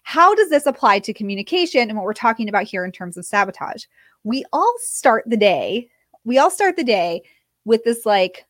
How 0.04 0.34
does 0.34 0.50
this 0.50 0.66
apply 0.66 1.00
to 1.00 1.14
communication 1.14 1.90
and 1.90 1.96
what 1.96 2.06
we're 2.06 2.14
talking 2.14 2.50
about 2.50 2.64
here 2.64 2.84
in 2.84 2.92
terms 2.92 3.18
of 3.18 3.26
sabotage? 3.26 3.86
We 4.24 4.44
all 4.52 4.74
start 4.80 5.24
the 5.28 5.38
day, 5.38 5.90
we 6.24 6.38
all 6.38 6.50
start 6.50 6.76
the 6.76 6.84
day 6.84 7.22
with 7.66 7.84
this 7.84 8.06
like 8.06 8.46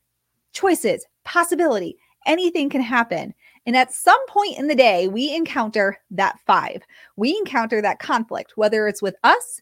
choices, 0.53 1.05
possibility, 1.25 1.97
anything 2.25 2.69
can 2.69 2.81
happen. 2.81 3.33
And 3.65 3.75
at 3.75 3.93
some 3.93 4.25
point 4.27 4.57
in 4.57 4.67
the 4.67 4.75
day, 4.75 5.07
we 5.07 5.33
encounter 5.35 5.99
that 6.11 6.39
five. 6.45 6.81
We 7.17 7.37
encounter 7.37 7.81
that 7.81 7.99
conflict, 7.99 8.53
whether 8.55 8.87
it's 8.87 9.01
with 9.01 9.15
us, 9.23 9.61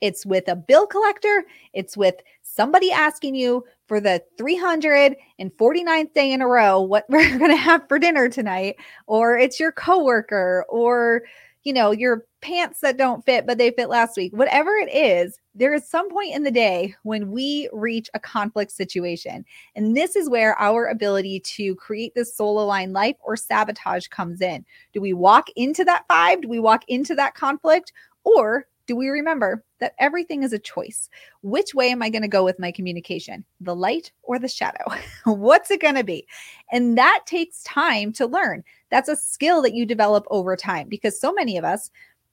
it's 0.00 0.24
with 0.24 0.48
a 0.48 0.56
bill 0.56 0.86
collector, 0.86 1.44
it's 1.72 1.96
with 1.96 2.16
somebody 2.42 2.90
asking 2.90 3.34
you 3.34 3.64
for 3.86 4.00
the 4.00 4.22
349th 4.38 6.12
day 6.14 6.32
in 6.32 6.42
a 6.42 6.48
row 6.48 6.80
what 6.80 7.04
we're 7.08 7.38
going 7.38 7.50
to 7.50 7.56
have 7.56 7.86
for 7.88 7.98
dinner 7.98 8.28
tonight, 8.28 8.76
or 9.06 9.38
it's 9.38 9.58
your 9.58 9.72
coworker, 9.72 10.64
or 10.68 11.22
you 11.64 11.72
know, 11.72 11.90
your 11.90 12.24
pants 12.40 12.80
that 12.80 12.96
don't 12.96 13.24
fit, 13.26 13.46
but 13.46 13.58
they 13.58 13.70
fit 13.72 13.88
last 13.88 14.16
week. 14.16 14.32
Whatever 14.34 14.70
it 14.76 14.90
is, 14.90 15.38
there 15.54 15.74
is 15.74 15.86
some 15.86 16.08
point 16.08 16.34
in 16.34 16.44
the 16.44 16.50
day 16.50 16.94
when 17.02 17.30
we 17.30 17.68
reach 17.72 18.08
a 18.14 18.20
conflict 18.20 18.70
situation. 18.70 19.44
And 19.74 19.96
this 19.96 20.16
is 20.16 20.30
where 20.30 20.58
our 20.58 20.86
ability 20.86 21.40
to 21.40 21.74
create 21.74 22.14
this 22.14 22.34
soul 22.34 22.60
aligned 22.60 22.92
life 22.92 23.16
or 23.20 23.36
sabotage 23.36 24.06
comes 24.06 24.40
in. 24.40 24.64
Do 24.92 25.00
we 25.00 25.12
walk 25.12 25.48
into 25.56 25.84
that 25.84 26.06
five? 26.08 26.42
Do 26.42 26.48
we 26.48 26.60
walk 26.60 26.84
into 26.88 27.14
that 27.16 27.34
conflict? 27.34 27.92
Or 28.24 28.66
do 28.88 28.96
we 28.96 29.08
remember 29.08 29.62
that 29.78 29.94
everything 30.00 30.42
is 30.42 30.52
a 30.52 30.58
choice? 30.58 31.08
Which 31.42 31.74
way 31.74 31.90
am 31.90 32.02
I 32.02 32.08
going 32.08 32.22
to 32.22 32.28
go 32.28 32.42
with 32.42 32.58
my 32.58 32.72
communication? 32.72 33.44
The 33.60 33.76
light 33.76 34.10
or 34.22 34.38
the 34.38 34.48
shadow? 34.48 34.84
What's 35.26 35.70
it 35.70 35.82
going 35.82 35.94
to 35.94 36.02
be? 36.02 36.26
And 36.72 36.96
that 36.98 37.20
takes 37.26 37.62
time 37.62 38.12
to 38.14 38.26
learn. 38.26 38.64
That's 38.90 39.10
a 39.10 39.14
skill 39.14 39.60
that 39.62 39.74
you 39.74 39.84
develop 39.84 40.26
over 40.30 40.56
time 40.56 40.88
because 40.88 41.20
so 41.20 41.32
many 41.32 41.58
of 41.58 41.64
us, 41.64 41.90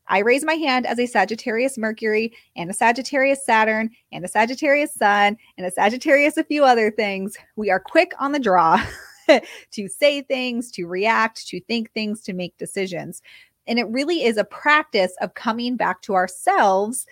I 0.08 0.20
raise 0.20 0.46
my 0.46 0.54
hand 0.54 0.86
as 0.86 0.98
a 0.98 1.08
Sagittarius 1.08 1.78
Mercury 1.78 2.34
and 2.56 2.70
a 2.70 2.74
Sagittarius 2.74 3.46
Saturn 3.46 3.90
and 4.14 4.24
a 4.24 4.30
Sagittarius 4.30 4.94
Sun 4.94 5.38
and 5.58 5.68
a 5.68 5.72
Sagittarius 5.72 6.38
a 6.38 6.44
few 6.46 6.64
other 6.64 6.90
things. 6.90 7.36
We 7.58 7.70
are 7.70 7.82
quick 7.82 8.14
on 8.18 8.32
the 8.32 8.40
draw 8.40 8.82
to 9.72 9.88
say 9.90 10.22
things, 10.22 10.72
to 10.72 10.86
react, 10.86 11.48
to 11.48 11.60
think 11.62 11.92
things, 11.92 12.22
to 12.22 12.34
make 12.34 12.58
decisions. 12.58 13.22
And 13.68 13.80
it 13.80 13.88
really 13.90 14.24
is 14.24 14.38
a 14.38 14.44
practice 14.44 15.14
of 15.22 15.34
coming 15.34 15.76
back 15.76 16.02
to 16.04 16.14
ourselves. 16.14 17.06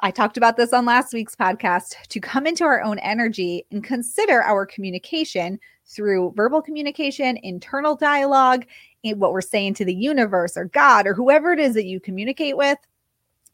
I 0.00 0.10
talked 0.10 0.36
about 0.36 0.56
this 0.56 0.72
on 0.72 0.86
last 0.86 1.12
week's 1.12 1.36
podcast 1.36 1.94
to 2.08 2.20
come 2.20 2.46
into 2.46 2.64
our 2.64 2.82
own 2.82 2.98
energy 3.00 3.66
and 3.70 3.84
consider 3.84 4.42
our 4.42 4.64
communication 4.64 5.60
through 5.86 6.32
verbal 6.36 6.62
communication, 6.62 7.36
internal 7.42 7.96
dialogue, 7.96 8.64
and 9.04 9.20
what 9.20 9.32
we're 9.32 9.40
saying 9.40 9.74
to 9.74 9.84
the 9.84 9.94
universe 9.94 10.56
or 10.56 10.66
God 10.66 11.06
or 11.06 11.14
whoever 11.14 11.52
it 11.52 11.58
is 11.58 11.74
that 11.74 11.86
you 11.86 12.00
communicate 12.00 12.56
with, 12.56 12.78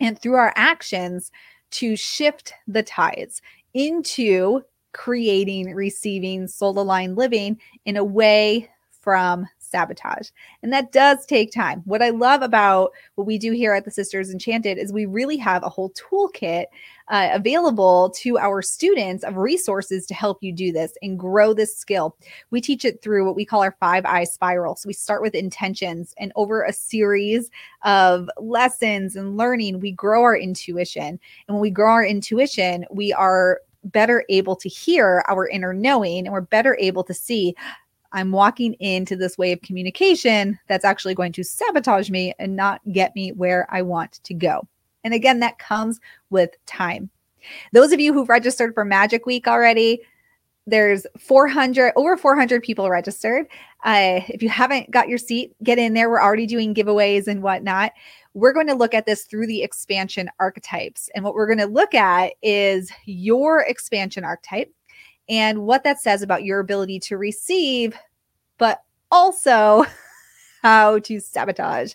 and 0.01 0.19
through 0.19 0.35
our 0.35 0.53
actions 0.57 1.33
to 1.73 1.97
shift 1.97 2.53
the 2.69 2.83
tides 2.83 3.43
into 3.75 4.63
creating, 4.93 5.75
receiving, 5.75 6.47
soul 6.47 6.79
aligned 6.79 7.17
living 7.17 7.61
in 7.85 7.97
a 7.97 8.05
way 8.05 8.71
from 9.01 9.47
sabotage. 9.67 10.31
And 10.63 10.73
that 10.73 10.93
does 10.93 11.27
take 11.27 11.53
time. 11.53 11.83
What 11.85 12.03
I 12.03 12.11
love 12.11 12.43
about 12.43 12.93
what 13.15 13.27
we 13.27 13.39
do 13.39 13.53
here 13.53 13.75
at 13.75 13.85
the 13.85 13.91
Sisters 13.91 14.31
Enchanted 14.31 14.79
is 14.79 14.93
we 14.93 15.07
really 15.07 15.37
have 15.37 15.63
a 15.63 15.69
whole 15.69 15.91
toolkit 15.91 16.67
uh, 17.09 17.29
available 17.33 18.11
to 18.11 18.39
our 18.39 18.63
students 18.63 19.23
of 19.23 19.37
resources 19.37 20.07
to 20.07 20.15
help 20.15 20.43
you 20.43 20.53
do 20.53 20.73
this 20.73 20.95
and 21.03 21.19
grow 21.19 21.55
this 21.55 21.77
skill. 21.77 22.17
We 22.51 22.61
teach 22.61 22.85
it 22.85 23.03
through 23.03 23.25
what 23.25 23.37
we 23.37 23.45
call 23.45 23.63
our 23.63 23.77
five 23.79 24.05
eye 24.05 24.25
spiral. 24.25 24.77
So 24.77 24.89
we 24.89 24.93
start 24.93 25.23
with 25.23 25.35
intentions, 25.35 26.15
and 26.19 26.33
over 26.35 26.65
a 26.65 26.73
series 26.73 27.51
of 27.83 28.29
lessons 28.39 29.15
and 29.15 29.37
learning, 29.37 29.81
we 29.81 29.93
grow 29.93 30.23
our 30.23 30.37
intuition. 30.37 31.21
And 31.49 31.55
when 31.55 31.61
we 31.61 31.71
grow 31.71 31.93
our 31.93 32.05
intuition, 32.05 32.85
we 32.91 33.13
are 33.13 33.61
better 33.85 34.25
able 34.29 34.57
to 34.57 34.69
hear 34.69 35.25
our 35.29 35.49
inner 35.49 35.73
knowing 35.73 36.27
and 36.27 36.33
we're 36.33 36.41
better 36.41 36.77
able 36.81 37.05
to 37.05 37.15
see 37.15 37.55
I'm 38.17 38.33
walking 38.33 38.73
into 38.81 39.15
this 39.15 39.37
way 39.37 39.53
of 39.53 39.61
communication 39.61 40.59
that's 40.69 40.87
actually 40.87 41.15
going 41.15 41.33
to 41.33 41.45
sabotage 41.45 42.09
me 42.09 42.33
and 42.39 42.57
not 42.57 42.81
get 42.91 43.15
me 43.15 43.33
where 43.33 43.67
I 43.69 43.83
want 43.83 44.21
to 44.25 44.33
go. 44.33 44.67
And 45.05 45.13
again, 45.13 45.41
that 45.41 45.59
comes 45.59 46.01
with 46.31 46.51
time. 46.65 47.11
Those 47.75 47.93
of 47.93 48.01
you 48.01 48.15
who've 48.15 48.31
registered 48.31 48.73
for 48.73 48.87
Magic 48.87 49.27
Week 49.27 49.47
already, 49.47 50.01
there's 50.67 51.07
400 51.19 51.93
over 51.95 52.17
400 52.17 52.63
people 52.63 52.89
registered. 52.89 53.49
Uh, 53.85 54.21
if 54.29 54.43
you 54.43 54.49
haven't 54.49 54.91
got 54.91 55.11
your 55.11 55.19
seat, 55.19 55.55
get 55.63 55.79
in 55.79 55.93
there. 55.93 56.09
We're 56.09 56.23
already 56.23 56.47
doing 56.47 56.75
giveaways 56.75 57.29
and 57.29 57.43
whatnot. 57.43 57.93
We're 58.33 58.55
going 58.55 58.67
to 58.69 58.75
look 58.75 58.95
at 58.95 59.05
this 59.05 59.25
through 59.25 59.47
the 59.47 59.63
expansion 59.63 60.31
archetypes. 60.41 61.11
And 61.15 61.23
what 61.23 61.35
we're 61.35 61.47
going 61.47 61.59
to 61.59 61.67
look 61.67 61.95
at 61.95 62.33
is 62.43 62.91
your 63.05 63.61
expansion 63.61 64.25
archetype 64.25 64.73
and 65.29 65.63
what 65.63 65.85
that 65.85 66.01
says 66.01 66.23
about 66.23 66.45
your 66.45 66.61
ability 66.61 67.01
to 67.01 67.17
receive, 67.17 67.97
but 68.59 68.83
also 69.11 69.85
how 70.63 70.99
to 71.01 71.21
sabotage. 71.21 71.95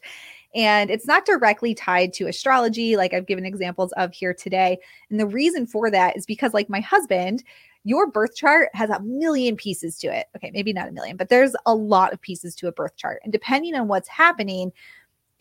And 0.54 0.92
it's 0.92 1.08
not 1.08 1.26
directly 1.26 1.74
tied 1.74 2.14
to 2.14 2.28
astrology, 2.28 2.98
like 2.98 3.14
I've 3.14 3.26
given 3.26 3.46
examples 3.46 3.94
of 3.94 4.14
here 4.14 4.34
today. 4.34 4.78
And 5.10 5.20
the 5.20 5.28
reason 5.28 5.66
for 5.66 5.90
that 5.92 6.18
is 6.18 6.26
because, 6.26 6.54
like 6.54 6.70
my 6.70 6.82
husband, 6.82 7.44
your 7.84 8.08
birth 8.08 8.36
chart 8.36 8.70
has 8.74 8.90
a 8.90 9.00
million 9.00 9.56
pieces 9.56 9.98
to 10.00 10.08
it. 10.08 10.28
Okay, 10.36 10.52
maybe 10.54 10.74
not 10.74 10.90
a 10.90 10.92
million, 10.92 11.18
but 11.18 11.30
there's 11.30 11.56
a 11.66 11.74
lot 11.74 12.14
of 12.14 12.22
pieces 12.22 12.54
to 12.56 12.68
a 12.68 12.72
birth 12.72 12.96
chart. 12.96 13.22
And 13.24 13.32
depending 13.32 13.76
on 13.76 13.88
what's 13.88 14.10
happening, 14.10 14.72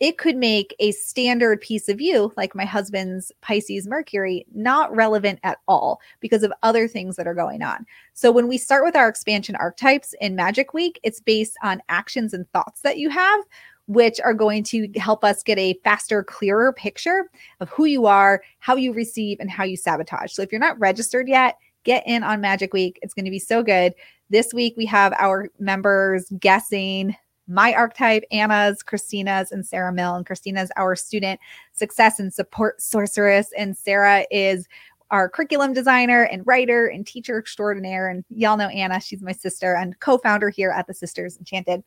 it 0.01 0.17
could 0.17 0.35
make 0.35 0.75
a 0.79 0.91
standard 0.93 1.61
piece 1.61 1.87
of 1.87 2.01
you, 2.01 2.33
like 2.35 2.55
my 2.55 2.65
husband's 2.65 3.31
Pisces 3.41 3.85
Mercury, 3.85 4.47
not 4.51 4.93
relevant 4.93 5.39
at 5.43 5.59
all 5.67 6.01
because 6.19 6.41
of 6.41 6.51
other 6.63 6.87
things 6.87 7.15
that 7.15 7.27
are 7.27 7.35
going 7.35 7.61
on. 7.61 7.85
So, 8.13 8.31
when 8.31 8.47
we 8.47 8.57
start 8.57 8.83
with 8.83 8.95
our 8.95 9.07
expansion 9.07 9.55
archetypes 9.57 10.15
in 10.19 10.35
Magic 10.35 10.73
Week, 10.73 10.99
it's 11.03 11.19
based 11.19 11.55
on 11.61 11.83
actions 11.87 12.33
and 12.33 12.51
thoughts 12.51 12.81
that 12.81 12.97
you 12.97 13.11
have, 13.11 13.41
which 13.85 14.19
are 14.21 14.33
going 14.33 14.63
to 14.63 14.89
help 14.95 15.23
us 15.23 15.43
get 15.43 15.59
a 15.59 15.79
faster, 15.83 16.23
clearer 16.23 16.73
picture 16.73 17.29
of 17.59 17.69
who 17.69 17.85
you 17.85 18.07
are, 18.07 18.41
how 18.57 18.75
you 18.75 18.93
receive, 18.93 19.37
and 19.39 19.51
how 19.51 19.63
you 19.63 19.77
sabotage. 19.77 20.33
So, 20.33 20.41
if 20.41 20.51
you're 20.51 20.59
not 20.59 20.79
registered 20.79 21.29
yet, 21.29 21.57
get 21.83 22.03
in 22.07 22.23
on 22.23 22.41
Magic 22.41 22.73
Week. 22.73 22.97
It's 23.03 23.13
going 23.13 23.25
to 23.25 23.31
be 23.31 23.37
so 23.37 23.61
good. 23.61 23.93
This 24.31 24.51
week, 24.51 24.73
we 24.75 24.87
have 24.87 25.13
our 25.19 25.49
members 25.59 26.27
guessing 26.39 27.15
my 27.51 27.73
archetype, 27.73 28.23
Anna's, 28.31 28.81
Christina's, 28.81 29.51
and 29.51 29.65
Sarah 29.65 29.93
Mill. 29.93 30.15
And 30.15 30.25
Christina's 30.25 30.71
our 30.77 30.95
student 30.95 31.39
success 31.73 32.19
and 32.19 32.33
support 32.33 32.81
sorceress, 32.81 33.51
and 33.57 33.77
Sarah 33.77 34.25
is 34.31 34.67
our 35.11 35.27
curriculum 35.27 35.73
designer 35.73 36.23
and 36.23 36.47
writer 36.47 36.87
and 36.87 37.05
teacher 37.05 37.37
extraordinaire. 37.37 38.09
And 38.09 38.23
y'all 38.29 38.57
know 38.57 38.69
Anna, 38.69 38.99
she's 38.99 39.21
my 39.21 39.33
sister 39.33 39.75
and 39.75 39.99
co 39.99 40.17
founder 40.17 40.49
here 40.49 40.71
at 40.71 40.87
the 40.87 40.93
Sisters 40.93 41.37
Enchanted. 41.37 41.83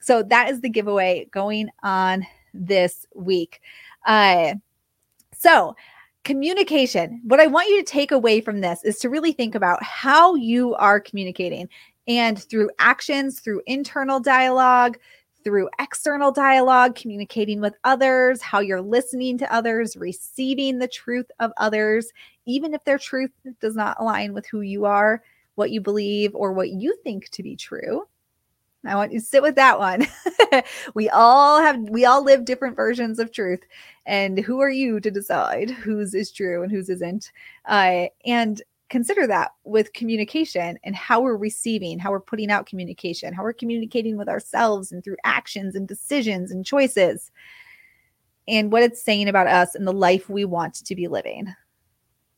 So 0.00 0.22
that 0.24 0.50
is 0.50 0.60
the 0.60 0.68
giveaway 0.68 1.28
going 1.30 1.70
on 1.82 2.26
this 2.52 3.06
week. 3.14 3.60
Uh, 4.06 4.54
so, 5.32 5.76
communication. 6.24 7.20
What 7.24 7.40
I 7.40 7.46
want 7.46 7.68
you 7.68 7.78
to 7.78 7.90
take 7.90 8.10
away 8.10 8.40
from 8.40 8.60
this 8.60 8.82
is 8.82 8.98
to 9.00 9.10
really 9.10 9.32
think 9.32 9.54
about 9.54 9.82
how 9.82 10.34
you 10.34 10.74
are 10.76 10.98
communicating 10.98 11.68
and 12.06 12.42
through 12.42 12.70
actions, 12.78 13.40
through 13.40 13.62
internal 13.66 14.20
dialogue, 14.20 14.98
through 15.44 15.68
external 15.78 16.32
dialogue, 16.32 16.94
communicating 16.94 17.60
with 17.60 17.74
others, 17.84 18.40
how 18.40 18.60
you're 18.60 18.80
listening 18.80 19.36
to 19.38 19.54
others, 19.54 19.96
receiving 19.96 20.78
the 20.78 20.88
truth 20.88 21.30
of 21.38 21.52
others, 21.58 22.10
even 22.46 22.74
if 22.74 22.82
their 22.84 22.98
truth 22.98 23.30
does 23.60 23.76
not 23.76 23.96
align 24.00 24.32
with 24.32 24.46
who 24.46 24.62
you 24.62 24.86
are, 24.86 25.22
what 25.54 25.70
you 25.70 25.80
believe, 25.80 26.34
or 26.34 26.52
what 26.52 26.70
you 26.70 26.96
think 27.04 27.28
to 27.30 27.42
be 27.42 27.54
true. 27.54 28.06
I 28.86 28.96
want 28.96 29.12
you 29.12 29.20
to 29.20 29.24
sit 29.24 29.42
with 29.42 29.54
that 29.54 29.78
one. 29.78 30.06
we 30.94 31.08
all 31.08 31.60
have, 31.60 31.78
we 31.88 32.04
all 32.04 32.22
live 32.22 32.44
different 32.44 32.76
versions 32.76 33.18
of 33.18 33.32
truth. 33.32 33.60
And 34.04 34.38
who 34.38 34.60
are 34.60 34.70
you 34.70 35.00
to 35.00 35.10
decide 35.10 35.70
whose 35.70 36.14
is 36.14 36.30
true 36.30 36.62
and 36.62 36.70
whose 36.70 36.90
isn't? 36.90 37.32
Uh, 37.64 38.06
and 38.26 38.60
consider 38.94 39.26
that 39.26 39.50
with 39.64 39.92
communication 39.92 40.78
and 40.84 40.94
how 40.94 41.20
we're 41.20 41.36
receiving, 41.36 41.98
how 41.98 42.12
we're 42.12 42.20
putting 42.20 42.48
out 42.48 42.64
communication, 42.64 43.34
how 43.34 43.42
we're 43.42 43.52
communicating 43.52 44.16
with 44.16 44.28
ourselves 44.28 44.92
and 44.92 45.02
through 45.02 45.16
actions 45.24 45.74
and 45.74 45.88
decisions 45.88 46.52
and 46.52 46.64
choices, 46.64 47.32
and 48.46 48.70
what 48.70 48.84
it's 48.84 49.02
saying 49.02 49.28
about 49.28 49.48
us 49.48 49.74
and 49.74 49.84
the 49.84 49.92
life 49.92 50.28
we 50.28 50.44
want 50.44 50.74
to 50.74 50.94
be 50.94 51.08
living. 51.08 51.52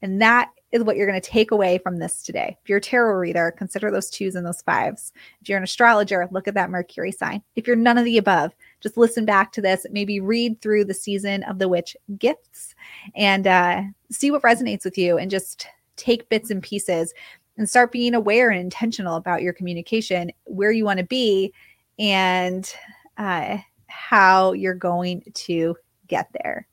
And 0.00 0.22
that 0.22 0.48
is 0.72 0.82
what 0.82 0.96
you're 0.96 1.06
going 1.06 1.20
to 1.20 1.30
take 1.30 1.50
away 1.50 1.76
from 1.76 1.98
this 1.98 2.22
today. 2.22 2.56
If 2.62 2.70
you're 2.70 2.78
a 2.78 2.80
tarot 2.80 3.16
reader, 3.16 3.54
consider 3.54 3.90
those 3.90 4.08
twos 4.08 4.34
and 4.34 4.46
those 4.46 4.62
fives. 4.62 5.12
If 5.42 5.50
you're 5.50 5.58
an 5.58 5.64
astrologer, 5.64 6.26
look 6.30 6.48
at 6.48 6.54
that 6.54 6.70
Mercury 6.70 7.12
sign. 7.12 7.42
If 7.56 7.66
you're 7.66 7.76
none 7.76 7.98
of 7.98 8.06
the 8.06 8.16
above, 8.16 8.54
just 8.80 8.96
listen 8.96 9.26
back 9.26 9.52
to 9.52 9.60
this, 9.60 9.84
maybe 9.90 10.20
read 10.20 10.62
through 10.62 10.86
the 10.86 10.94
season 10.94 11.42
of 11.42 11.58
the 11.58 11.68
witch 11.68 11.98
gifts 12.18 12.74
and 13.14 13.46
uh, 13.46 13.82
see 14.10 14.30
what 14.30 14.42
resonates 14.42 14.86
with 14.86 14.96
you 14.96 15.18
and 15.18 15.30
just 15.30 15.66
take 15.96 16.28
bits 16.28 16.50
and 16.50 16.62
pieces 16.62 17.12
and 17.56 17.68
start 17.68 17.92
being 17.92 18.14
aware 18.14 18.50
and 18.50 18.60
intentional 18.60 19.16
about 19.16 19.42
your 19.42 19.52
communication, 19.52 20.30
where 20.44 20.70
you 20.70 20.84
want 20.84 20.98
to 20.98 21.06
be, 21.06 21.52
and 21.98 22.72
uh, 23.18 23.58
how 23.86 24.52
you're 24.52 24.74
going 24.74 25.22
to 25.34 25.76
get 26.06 26.28
there. 26.42 26.66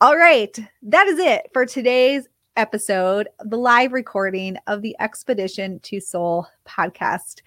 All 0.00 0.16
right, 0.16 0.56
that 0.82 1.06
is 1.06 1.18
it 1.18 1.50
for 1.52 1.66
today's 1.66 2.28
episode, 2.56 3.28
the 3.44 3.58
live 3.58 3.92
recording 3.92 4.56
of 4.66 4.82
the 4.82 4.96
Expedition 5.00 5.80
to 5.80 6.00
Soul 6.00 6.46
podcast. 6.66 7.42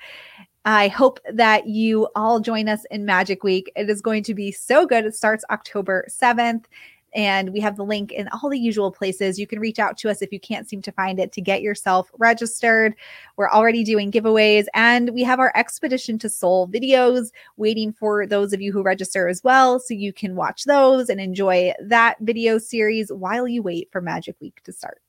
I 0.65 0.89
hope 0.89 1.19
that 1.31 1.67
you 1.67 2.09
all 2.15 2.41
join 2.41 2.67
us 2.67 2.85
in 2.91 3.05
Magic 3.05 3.43
Week. 3.43 3.71
It 3.75 3.89
is 3.89 4.01
going 4.01 4.23
to 4.23 4.33
be 4.33 4.51
so 4.51 4.85
good. 4.85 5.05
It 5.05 5.15
starts 5.15 5.45
October 5.49 6.05
7th. 6.09 6.65
And 7.15 7.51
we 7.51 7.59
have 7.61 7.77
the 7.77 7.85
link 7.85 8.11
in 8.11 8.27
all 8.27 8.49
the 8.49 8.59
usual 8.59 8.91
places. 8.91 9.39
You 9.39 9.47
can 9.47 9.59
reach 9.59 9.79
out 9.79 9.97
to 9.99 10.09
us 10.09 10.21
if 10.21 10.31
you 10.31 10.39
can't 10.39 10.69
seem 10.69 10.81
to 10.83 10.91
find 10.91 11.19
it 11.19 11.31
to 11.31 11.41
get 11.41 11.61
yourself 11.61 12.11
registered. 12.17 12.93
We're 13.37 13.49
already 13.49 13.83
doing 13.83 14.11
giveaways, 14.11 14.65
and 14.73 15.11
we 15.11 15.23
have 15.23 15.39
our 15.39 15.51
Expedition 15.55 16.19
to 16.19 16.29
Soul 16.29 16.67
videos 16.67 17.31
waiting 17.55 17.93
for 17.93 18.27
those 18.27 18.53
of 18.53 18.61
you 18.61 18.71
who 18.71 18.81
register 18.81 19.27
as 19.27 19.43
well. 19.43 19.79
So 19.79 19.93
you 19.93 20.11
can 20.11 20.35
watch 20.35 20.65
those 20.65 21.09
and 21.09 21.19
enjoy 21.19 21.73
that 21.81 22.17
video 22.19 22.57
series 22.57 23.11
while 23.11 23.47
you 23.47 23.61
wait 23.63 23.89
for 23.91 24.01
Magic 24.01 24.35
Week 24.39 24.61
to 24.63 24.71
start. 24.71 25.01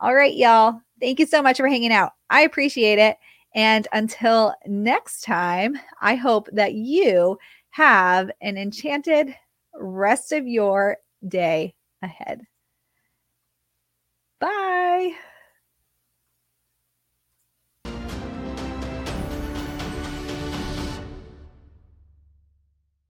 All 0.00 0.14
right, 0.14 0.34
y'all. 0.34 0.80
Thank 1.00 1.20
you 1.20 1.26
so 1.26 1.40
much 1.40 1.58
for 1.58 1.68
hanging 1.68 1.92
out. 1.92 2.12
I 2.30 2.42
appreciate 2.42 2.98
it. 2.98 3.16
And 3.54 3.86
until 3.92 4.54
next 4.66 5.22
time, 5.22 5.78
I 6.00 6.14
hope 6.14 6.48
that 6.52 6.74
you 6.74 7.38
have 7.70 8.30
an 8.40 8.56
enchanted 8.56 9.34
rest 9.74 10.32
of 10.32 10.46
your 10.46 10.98
day 11.26 11.74
ahead. 12.02 12.42
Bye. 14.40 15.16